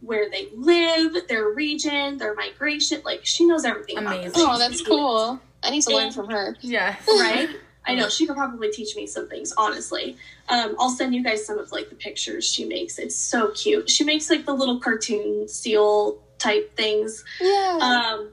[0.03, 4.21] where they live their region their migration like she knows everything about them.
[4.21, 4.47] Amazing.
[4.47, 5.41] Oh, that's cool.
[5.63, 6.57] I need to learn from her.
[6.61, 7.49] yeah right
[7.87, 10.17] i know she could probably teach me some things honestly.
[10.49, 12.99] Um, i'll send you guys some of like the pictures she makes.
[12.99, 13.91] It's so cute.
[13.91, 17.25] She makes like the little cartoon seal type things.
[17.41, 17.79] Yeah.
[17.81, 18.31] um,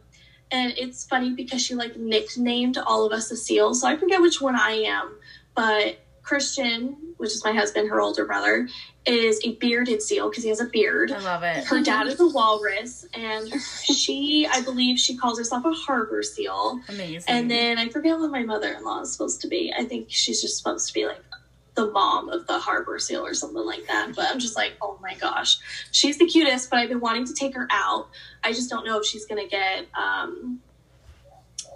[0.51, 4.21] and it's funny because she like nicknamed all of us a seal so i forget
[4.21, 5.15] which one i am
[5.55, 8.67] but christian which is my husband her older brother
[9.05, 11.63] is a bearded seal because he has a beard I love it.
[11.65, 16.79] her dad is a walrus and she i believe she calls herself a harbor seal
[16.87, 17.23] Amazing.
[17.27, 19.73] and then I forget what my mother in law is supposed to be.
[19.75, 21.21] I think she's just supposed to be like
[21.75, 24.11] the mom of the harbor seal or something like that.
[24.15, 25.57] But I'm just like, oh my gosh,
[25.91, 26.69] she's the cutest.
[26.69, 28.09] But I've been wanting to take her out.
[28.43, 30.59] I just don't know if she's gonna get um,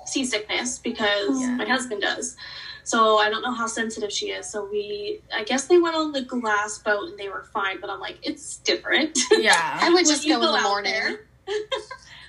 [0.06, 1.56] seasickness because Yeah.
[1.56, 2.36] my husband does.
[2.84, 4.50] So I don't know how sensitive she is.
[4.50, 7.80] So we, I guess they went on the glass boat and they were fine.
[7.80, 9.18] But I'm like, it's different.
[9.32, 10.92] Yeah, I would just you go in the morning.
[10.92, 11.26] there.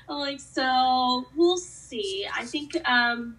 [0.09, 2.26] I'm like, so we'll see.
[2.32, 3.36] I think um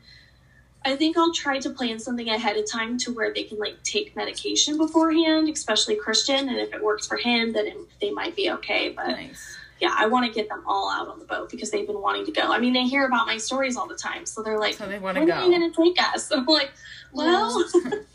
[0.85, 3.81] I think I'll try to plan something ahead of time to where they can like
[3.83, 8.35] take medication beforehand, especially Christian, and if it works for him, then it, they might
[8.35, 8.89] be okay.
[8.89, 9.57] But Nice.
[9.79, 12.25] Yeah, I want to get them all out on the boat because they've been wanting
[12.25, 12.51] to go.
[12.51, 14.99] I mean, they hear about my stories all the time, so they're like, So they
[14.99, 16.71] want "When to are you going to take us?" And I'm like,
[17.13, 17.65] "Well,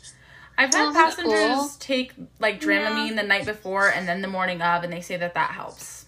[0.57, 1.69] I've had passengers cool.
[1.79, 5.33] take like Dramamine the night before and then the morning of, and they say that
[5.35, 6.05] that helps.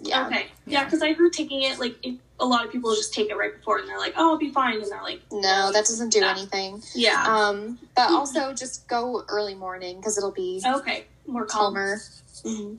[0.00, 0.26] Yeah.
[0.26, 0.80] okay, Yeah.
[0.80, 3.36] yeah," because I heard taking it like it, a lot of people just take it
[3.36, 6.10] right before, and they're like, "Oh, I'll be fine," and they're like, No, that doesn't
[6.10, 6.30] do Yeah.
[6.30, 6.82] anything.
[6.94, 11.98] "Yeah, Um, but also just go early morning because it'll be okay, more calm." calmer.
[12.44, 12.74] hmm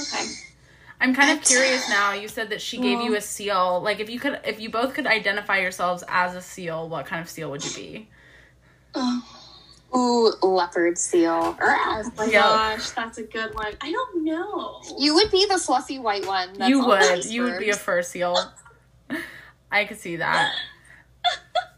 [0.00, 0.24] Okay.
[1.00, 2.12] I'm kind of curious now.
[2.12, 3.80] You said that she gave you a seal.
[3.80, 7.22] Like, if you could, if you both could identify yourselves as a seal, what kind
[7.22, 8.08] of seal would you be?
[8.94, 9.22] Oh,
[9.96, 11.56] Ooh, leopard seal.
[11.60, 12.42] Oh my Yeah.
[12.42, 13.72] gosh, that's a good one.
[13.80, 14.82] I don't know.
[14.98, 16.52] You would be the fluffy white one.
[16.54, 17.22] that's you on would.
[17.22, 18.36] the You would be a fur seal.
[19.72, 20.52] I could see that.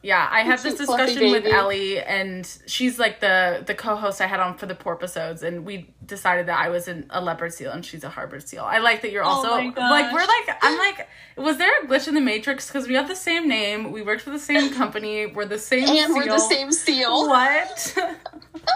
[0.03, 1.55] Yeah, I had this Cute fluffy discussion with baby.
[1.55, 5.93] Ellie, and she's like the the co-host I had on for the porpoisodes, and we
[6.11, 8.65] decided that I was an, a leopard seal and she's a harbor seal.
[8.65, 11.09] I like that you're Oh also my like we're like I'm like
[11.39, 14.21] was there a glitch in the matrix because we have the same name, we worked
[14.23, 16.15] for the same company, we're the same And seal.
[16.15, 17.27] we're the same seal.
[17.29, 17.97] What?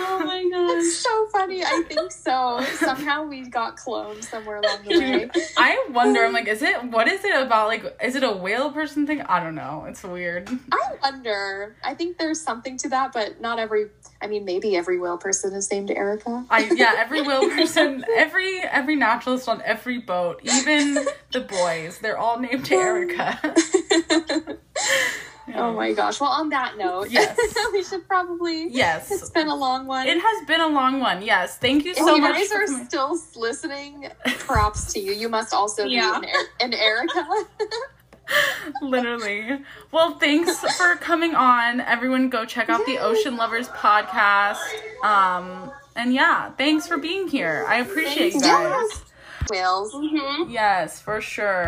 [0.00, 1.62] Oh my god, It's so funny.
[1.62, 2.64] I think so.
[2.76, 5.30] Somehow we got cloned somewhere along the way.
[5.56, 6.24] I wonder.
[6.24, 6.82] I'm like, is it?
[6.84, 7.66] What is it about?
[7.68, 9.20] Like, is it a whale person thing?
[9.22, 9.86] I don't know.
[9.88, 10.48] It's weird.
[10.72, 11.76] I wonder.
[11.84, 13.88] I think there's something to that, but not every.
[14.20, 16.44] I mean, maybe every whale person is named Erica.
[16.50, 16.94] I yeah.
[16.98, 20.94] Every whale person, every every naturalist on every boat, even
[21.32, 23.38] the boys, they're all named Erica.
[25.54, 26.20] Oh my gosh.
[26.20, 27.34] Well, on that note, Yes.
[27.72, 28.68] we should probably.
[28.68, 29.10] Yes.
[29.10, 30.06] It's been a long one.
[30.06, 31.22] it has been a long one.
[31.22, 32.34] Yes, thank you if so you much.
[32.34, 32.84] guys for are coming.
[32.86, 34.08] still listening,
[34.40, 35.12] props to you.
[35.12, 36.20] You must also Yeah.
[36.20, 37.26] be an, an Erica.
[38.82, 39.62] Literally.
[39.92, 41.80] Well, thanks for coming on.
[41.80, 44.58] Everyone go check out the Ocean Lovers podcast.
[45.02, 47.64] Um and yeah, thanks for being here.
[47.68, 49.04] I appreciate you guys.
[49.50, 49.92] Whales.
[49.94, 50.50] Mm-hmm.
[50.50, 51.66] Yes, for sure.